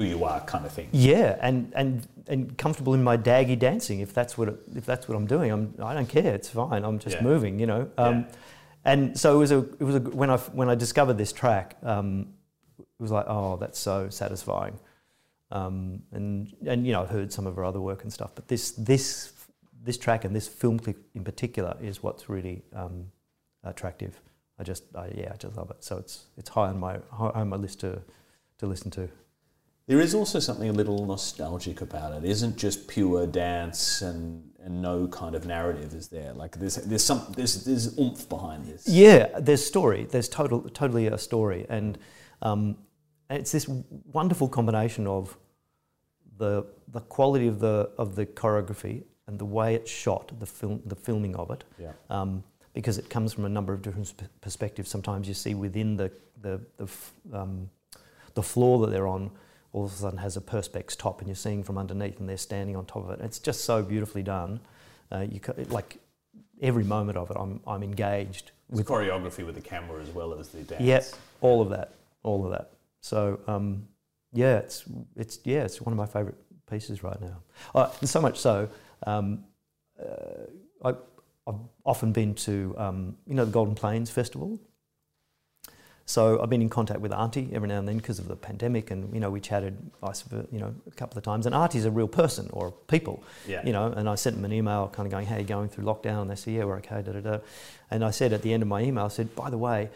who 0.00 0.06
you 0.06 0.24
are 0.24 0.40
kind 0.40 0.64
of 0.64 0.72
thing. 0.72 0.88
Yeah, 0.92 1.36
and, 1.42 1.72
and, 1.76 2.06
and 2.26 2.56
comfortable 2.56 2.94
in 2.94 3.04
my 3.04 3.16
daggy 3.18 3.58
dancing 3.58 4.00
if 4.00 4.14
that's 4.14 4.38
what 4.38 4.48
it, 4.48 4.58
if 4.74 4.86
that's 4.86 5.06
what 5.08 5.14
I'm 5.14 5.26
doing. 5.26 5.50
I'm 5.50 5.74
I 5.82 5.92
don't 5.92 6.08
care. 6.08 6.34
It's 6.34 6.48
fine. 6.48 6.84
I'm 6.84 6.98
just 6.98 7.16
Yeah. 7.16 7.22
moving. 7.22 7.58
You 7.58 7.66
know. 7.66 7.90
Um, 7.98 8.20
Yeah. 8.20 8.36
And 8.82 9.18
so 9.20 9.34
it 9.34 9.38
was 9.38 9.52
a 9.52 9.58
it 9.58 9.82
was 9.82 9.96
a, 9.96 10.00
when 10.00 10.30
I 10.30 10.38
when 10.38 10.70
I 10.70 10.74
discovered 10.74 11.18
this 11.18 11.32
track, 11.32 11.76
um, 11.82 12.28
it 12.78 12.86
was 12.98 13.10
like 13.10 13.26
oh 13.28 13.58
that's 13.58 13.78
so 13.78 14.08
satisfying. 14.08 14.78
Um, 15.50 16.02
and 16.12 16.50
and 16.66 16.86
you 16.86 16.92
know 16.94 17.02
I've 17.02 17.10
heard 17.10 17.30
some 17.30 17.46
of 17.46 17.56
her 17.56 17.64
other 17.64 17.80
work 17.80 18.04
and 18.04 18.12
stuff, 18.12 18.30
but 18.34 18.48
this 18.48 18.70
this 18.72 19.34
this 19.82 19.98
track 19.98 20.24
and 20.24 20.34
this 20.34 20.48
film 20.48 20.78
clip 20.78 20.96
in 21.14 21.24
particular 21.24 21.76
is 21.82 22.02
what's 22.02 22.30
really 22.30 22.62
um, 22.74 23.10
attractive. 23.64 24.18
I 24.58 24.62
just 24.62 24.84
I, 24.96 25.10
yeah 25.14 25.32
I 25.34 25.36
just 25.36 25.56
love 25.58 25.70
it. 25.70 25.84
So 25.84 25.98
it's 25.98 26.24
it's 26.38 26.48
high 26.48 26.68
on 26.68 26.80
my 26.80 26.94
high 27.12 27.32
on 27.34 27.50
my 27.50 27.56
list 27.56 27.80
to 27.80 28.00
to 28.60 28.66
listen 28.66 28.90
to. 28.92 29.10
There 29.86 30.00
is 30.00 30.14
also 30.14 30.38
something 30.38 30.68
a 30.68 30.72
little 30.72 31.04
nostalgic 31.04 31.80
about 31.80 32.12
it. 32.12 32.24
It 32.24 32.30
isn't 32.30 32.56
just 32.56 32.86
pure 32.86 33.26
dance 33.26 34.02
and, 34.02 34.50
and 34.62 34.80
no 34.80 35.08
kind 35.08 35.34
of 35.34 35.46
narrative 35.46 35.94
is 35.94 36.08
there. 36.08 36.32
Like 36.32 36.56
there's 36.58 36.76
there's 36.76 37.02
some 37.04 37.26
there's 37.36 37.64
there's 37.64 37.98
oomph 37.98 38.28
behind 38.28 38.66
this. 38.66 38.86
Yeah, 38.86 39.26
there's 39.40 39.64
story. 39.64 40.06
There's 40.08 40.28
total, 40.28 40.60
totally 40.70 41.06
a 41.08 41.18
story, 41.18 41.66
and 41.68 41.98
um, 42.42 42.76
it's 43.30 43.50
this 43.50 43.68
wonderful 44.12 44.48
combination 44.48 45.06
of 45.08 45.36
the 46.38 46.64
the 46.92 47.00
quality 47.00 47.48
of 47.48 47.58
the 47.58 47.90
of 47.98 48.14
the 48.14 48.26
choreography 48.26 49.02
and 49.26 49.38
the 49.38 49.44
way 49.44 49.74
it's 49.74 49.90
shot, 49.90 50.32
the 50.38 50.46
film, 50.46 50.82
the 50.86 50.96
filming 50.96 51.34
of 51.36 51.50
it, 51.50 51.62
Yeah. 51.78 51.92
um, 52.10 52.42
because 52.74 52.98
it 52.98 53.08
comes 53.08 53.32
from 53.32 53.44
a 53.44 53.48
number 53.48 53.72
of 53.72 53.80
different 53.82 54.12
perspectives. 54.40 54.88
Sometimes 54.90 55.26
you 55.26 55.34
see 55.34 55.54
within 55.54 55.96
the 55.96 56.12
the 56.42 56.60
the, 56.76 56.84
f- 56.84 57.12
um, 57.32 57.70
the 58.34 58.42
floor 58.42 58.78
that 58.80 58.90
they're 58.92 59.08
on, 59.08 59.30
all 59.72 59.84
of 59.84 59.92
a 59.92 59.94
sudden 59.94 60.18
has 60.18 60.36
a 60.36 60.40
perspex 60.40 60.96
top, 60.96 61.20
and 61.20 61.28
you're 61.28 61.34
seeing 61.34 61.62
from 61.62 61.78
underneath, 61.78 62.18
and 62.18 62.28
they're 62.28 62.36
standing 62.36 62.76
on 62.76 62.86
top 62.86 63.04
of 63.04 63.10
it. 63.10 63.20
It's 63.24 63.38
just 63.38 63.64
so 63.64 63.82
beautifully 63.82 64.22
done. 64.22 64.60
Uh, 65.12 65.26
you 65.30 65.40
like 65.68 65.98
every 66.60 66.84
moment 66.84 67.18
of 67.18 67.30
it, 67.30 67.36
I'm 67.38 67.60
I'm 67.66 67.82
engaged 67.82 68.52
With 68.68 68.86
choreography 68.86 69.44
with 69.44 69.54
the 69.54 69.60
camera 69.60 70.02
as 70.02 70.10
well 70.10 70.34
as 70.34 70.48
the 70.48 70.62
dance. 70.62 70.82
Yep, 70.82 71.04
all 71.40 71.60
of 71.62 71.70
that, 71.70 71.92
all 72.22 72.44
of 72.44 72.50
that. 72.52 72.72
So 73.00 73.40
um, 73.46 73.86
yeah, 74.32 74.58
it's 74.58 74.84
it's 75.16 75.38
yeah, 75.44 75.64
it's 75.64 75.80
one 75.80 75.92
of 75.92 75.96
my 75.96 76.06
favourite 76.06 76.38
pieces 76.68 77.02
right 77.02 77.20
now. 77.20 77.36
Uh, 77.74 77.90
so 78.04 78.20
much 78.20 78.38
so, 78.38 78.68
um, 79.06 79.44
uh, 80.00 80.88
I, 80.88 80.94
I've 81.46 81.60
often 81.84 82.12
been 82.12 82.34
to 82.34 82.74
um, 82.78 83.16
you 83.26 83.34
know 83.34 83.44
the 83.44 83.52
Golden 83.52 83.74
Plains 83.74 84.10
Festival. 84.10 84.58
So 86.10 86.42
I've 86.42 86.50
been 86.50 86.60
in 86.60 86.68
contact 86.68 87.00
with 87.00 87.12
Aunty 87.12 87.48
every 87.52 87.68
now 87.68 87.78
and 87.78 87.86
then 87.86 87.96
because 87.96 88.18
of 88.18 88.26
the 88.26 88.34
pandemic, 88.34 88.90
and 88.90 89.14
you 89.14 89.20
know 89.20 89.30
we 89.30 89.38
chatted, 89.40 89.78
you 90.50 90.58
know, 90.58 90.74
a 90.88 90.90
couple 90.96 91.16
of 91.16 91.22
times. 91.22 91.46
And 91.46 91.54
Aunty's 91.54 91.84
a 91.84 91.90
real 91.90 92.08
person 92.08 92.50
or 92.52 92.72
people, 92.88 93.22
Yeah. 93.46 93.64
you 93.64 93.72
know. 93.72 93.86
And 93.86 94.08
I 94.08 94.16
sent 94.16 94.34
them 94.34 94.44
an 94.44 94.52
email, 94.52 94.88
kind 94.92 95.06
of 95.06 95.12
going, 95.12 95.26
"Hey, 95.26 95.44
going 95.44 95.68
through 95.68 95.84
lockdown?" 95.84 96.22
And 96.22 96.28
they 96.30 96.34
said, 96.34 96.54
"Yeah, 96.54 96.64
we're 96.64 96.78
okay." 96.78 97.00
Da 97.02 97.12
da 97.12 97.20
da. 97.20 97.38
And 97.92 98.04
I 98.04 98.10
said 98.10 98.32
at 98.32 98.42
the 98.42 98.52
end 98.52 98.62
of 98.64 98.68
my 98.68 98.82
email, 98.82 99.04
I 99.04 99.08
said, 99.08 99.36
"By 99.36 99.50
the 99.50 99.58
way, 99.58 99.88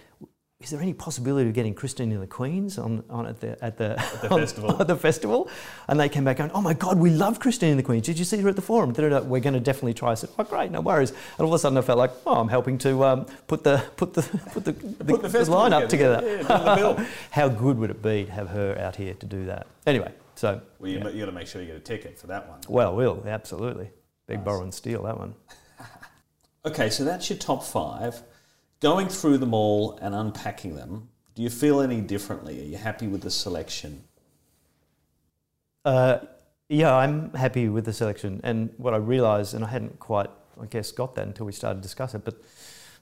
is 0.64 0.70
there 0.70 0.80
any 0.80 0.94
possibility 0.94 1.46
of 1.48 1.54
getting 1.54 1.74
Christine 1.74 2.10
and 2.10 2.22
the 2.22 2.26
Queens 2.26 2.78
on, 2.78 3.04
on 3.10 3.26
at 3.26 3.38
the 3.40 3.62
at 3.62 3.76
the, 3.76 3.94
the 4.22 4.28
on- 4.34 4.40
festival. 4.40 4.76
at 4.80 4.86
the 4.86 4.96
festival?" 4.96 5.48
And 5.88 6.00
they 6.00 6.08
came 6.08 6.24
back 6.24 6.38
going, 6.38 6.50
"Oh 6.52 6.62
my 6.62 6.72
God, 6.74 6.98
we 6.98 7.10
love 7.10 7.38
Christine 7.38 7.70
and 7.70 7.78
the 7.78 7.82
Queens. 7.82 8.06
Did 8.06 8.18
you 8.18 8.24
see 8.24 8.38
her 8.40 8.48
at 8.48 8.56
the 8.56 8.62
forum? 8.62 8.92
We're 8.96 9.40
going 9.40 9.54
to 9.54 9.60
definitely 9.60 9.94
try." 9.94 10.12
I 10.12 10.14
said, 10.14 10.30
"Oh 10.38 10.44
great, 10.44 10.70
no 10.70 10.80
worries." 10.80 11.10
And 11.10 11.40
all 11.40 11.48
of 11.48 11.52
a 11.52 11.58
sudden, 11.58 11.76
I 11.78 11.82
felt 11.82 11.98
like, 11.98 12.12
"Oh, 12.26 12.34
I'm 12.40 12.48
helping 12.48 12.78
to 12.78 13.04
um, 13.04 13.26
put 13.46 13.62
the 13.62 13.84
put 13.96 14.14
the 14.14 14.22
put 14.52 14.64
the, 14.64 14.72
the, 14.72 15.04
Put 15.04 15.22
the 15.22 15.28
lineup 15.28 15.88
together." 15.88 16.20
Yeah, 16.26 16.36
bring 16.74 16.96
the. 16.96 17.06
How 17.30 17.48
good 17.48 17.78
would 17.78 17.90
it 17.90 18.02
be 18.02 18.24
to 18.24 18.32
have 18.32 18.48
her 18.48 18.76
out 18.78 18.96
here 18.96 19.14
to 19.14 19.26
do 19.26 19.44
that? 19.46 19.66
Anyway, 19.86 20.12
so 20.34 20.60
Well, 20.78 20.90
you, 20.90 20.98
yeah. 20.98 21.08
you 21.10 21.20
got 21.20 21.26
to 21.26 21.32
make 21.32 21.46
sure 21.46 21.60
you 21.60 21.68
get 21.68 21.76
a 21.76 21.80
ticket 21.80 22.18
for 22.18 22.26
that 22.28 22.48
one. 22.48 22.60
well, 22.68 22.96
will 22.96 23.22
absolutely 23.26 23.90
big 24.26 24.38
Nice. 24.38 24.44
borrow 24.46 24.62
and 24.62 24.72
steal 24.72 25.02
that 25.02 25.18
one. 25.18 25.34
Okay, 26.66 26.88
so 26.88 27.04
that's 27.04 27.28
your 27.28 27.38
top 27.38 27.62
five. 27.62 28.22
Going 28.84 29.08
through 29.08 29.38
them 29.38 29.54
all 29.54 29.96
and 30.02 30.14
unpacking 30.14 30.76
them, 30.76 31.08
do 31.34 31.40
you 31.40 31.48
feel 31.48 31.80
any 31.80 32.02
differently? 32.02 32.60
Are 32.60 32.64
you 32.66 32.76
happy 32.76 33.06
with 33.06 33.22
the 33.22 33.30
selection? 33.30 34.04
Uh, 35.86 36.18
yeah, 36.68 36.94
I'm 36.94 37.32
happy 37.32 37.70
with 37.70 37.86
the 37.86 37.94
selection. 37.94 38.42
And 38.44 38.74
what 38.76 38.92
I 38.92 38.98
realised, 38.98 39.54
and 39.54 39.64
I 39.64 39.68
hadn't 39.68 39.98
quite, 40.00 40.28
I 40.60 40.66
guess, 40.66 40.92
got 40.92 41.14
that 41.14 41.26
until 41.26 41.46
we 41.46 41.52
started 41.52 41.76
to 41.76 41.82
discuss 41.82 42.14
it, 42.14 42.26
but 42.26 42.34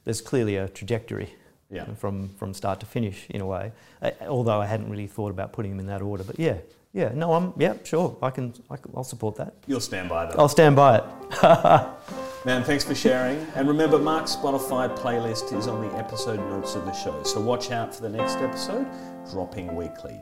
there's 0.05 0.21
clearly 0.21 0.55
a 0.55 0.69
trajectory 0.69 1.35
Yeah. 1.69 1.93
from, 1.95 2.29
from 2.37 2.55
start 2.55 2.79
to 2.79 2.87
finish 2.87 3.27
in 3.31 3.41
a 3.41 3.47
way. 3.47 3.73
Although 4.21 4.61
I 4.61 4.67
hadn't 4.67 4.89
really 4.89 5.09
thought 5.09 5.33
about 5.33 5.53
putting 5.53 5.73
them 5.73 5.81
in 5.81 5.87
that 5.87 6.01
order. 6.01 6.23
But 6.23 6.39
yeah, 6.39 6.59
yeah, 6.93 7.11
no, 7.13 7.33
I'm, 7.33 7.55
yeah, 7.57 7.75
sure, 7.83 8.17
I 8.23 8.31
can, 8.31 8.55
I 8.71 8.77
can 8.77 8.93
I'll 8.97 9.03
support 9.03 9.35
that. 9.35 9.55
You'll 9.67 9.81
stand 9.81 10.09
by 10.09 10.27
them. 10.27 10.39
I'll 10.39 10.49
stand 10.49 10.77
by 10.77 10.99
it. 10.99 11.05
Man, 12.45 12.65
thanks 12.65 12.83
for 12.83 12.95
sharing. 12.95 13.39
And 13.55 13.69
remember, 13.69 13.99
Mark's 14.01 14.35
Spotify 14.35 14.95
playlist 14.99 15.57
is 15.57 15.69
on 15.69 15.87
the 15.89 15.97
episode 15.97 16.41
notes 16.41 16.75
of 16.75 16.85
the 16.85 16.93
show, 16.93 17.23
so 17.23 17.41
watch 17.41 17.71
out 17.71 17.95
for 17.95 18.03
the 18.03 18.09
next 18.09 18.37
episode, 18.39 18.85
dropping 19.31 19.77
weekly. 19.77 20.19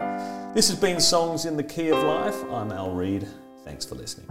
This 0.55 0.69
has 0.69 0.79
been 0.79 1.01
Songs 1.01 1.47
in 1.47 1.57
the 1.57 1.63
Key 1.63 1.89
of 1.89 2.03
Life. 2.03 2.37
I'm 2.51 2.73
Al 2.73 2.91
Reed. 2.91 3.27
Thanks 3.65 3.87
for 3.87 3.95
listening. 3.95 4.29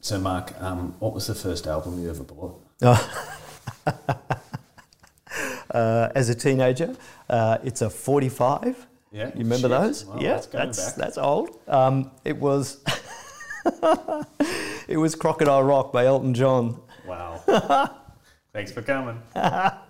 So, 0.00 0.18
Mark, 0.20 0.52
um, 0.60 0.94
what 0.98 1.14
was 1.14 1.26
the 1.26 1.34
first 1.34 1.66
album 1.66 2.02
you 2.02 2.10
ever 2.10 2.22
bought? 2.22 2.62
uh, 5.70 6.08
as 6.14 6.28
a 6.28 6.34
teenager, 6.34 6.94
uh, 7.30 7.56
it's 7.64 7.80
a 7.80 7.88
45. 7.88 8.86
Yeah, 9.10 9.28
You 9.28 9.32
remember 9.38 9.68
shit. 9.68 9.70
those? 9.70 10.04
Well, 10.04 10.22
yeah, 10.22 10.34
that's 10.34 10.46
that's 10.48 10.92
that's 10.92 11.16
old. 11.18 11.58
Um, 11.66 12.10
it 12.24 12.36
was 12.36 12.84
it 14.88 14.96
was 14.96 15.14
Crocodile 15.14 15.62
Rock 15.62 15.92
by 15.92 16.06
Elton 16.06 16.34
John. 16.34 16.80
Wow. 17.06 17.40
Thanks 18.52 18.72
for 18.72 18.82
coming. 18.82 19.20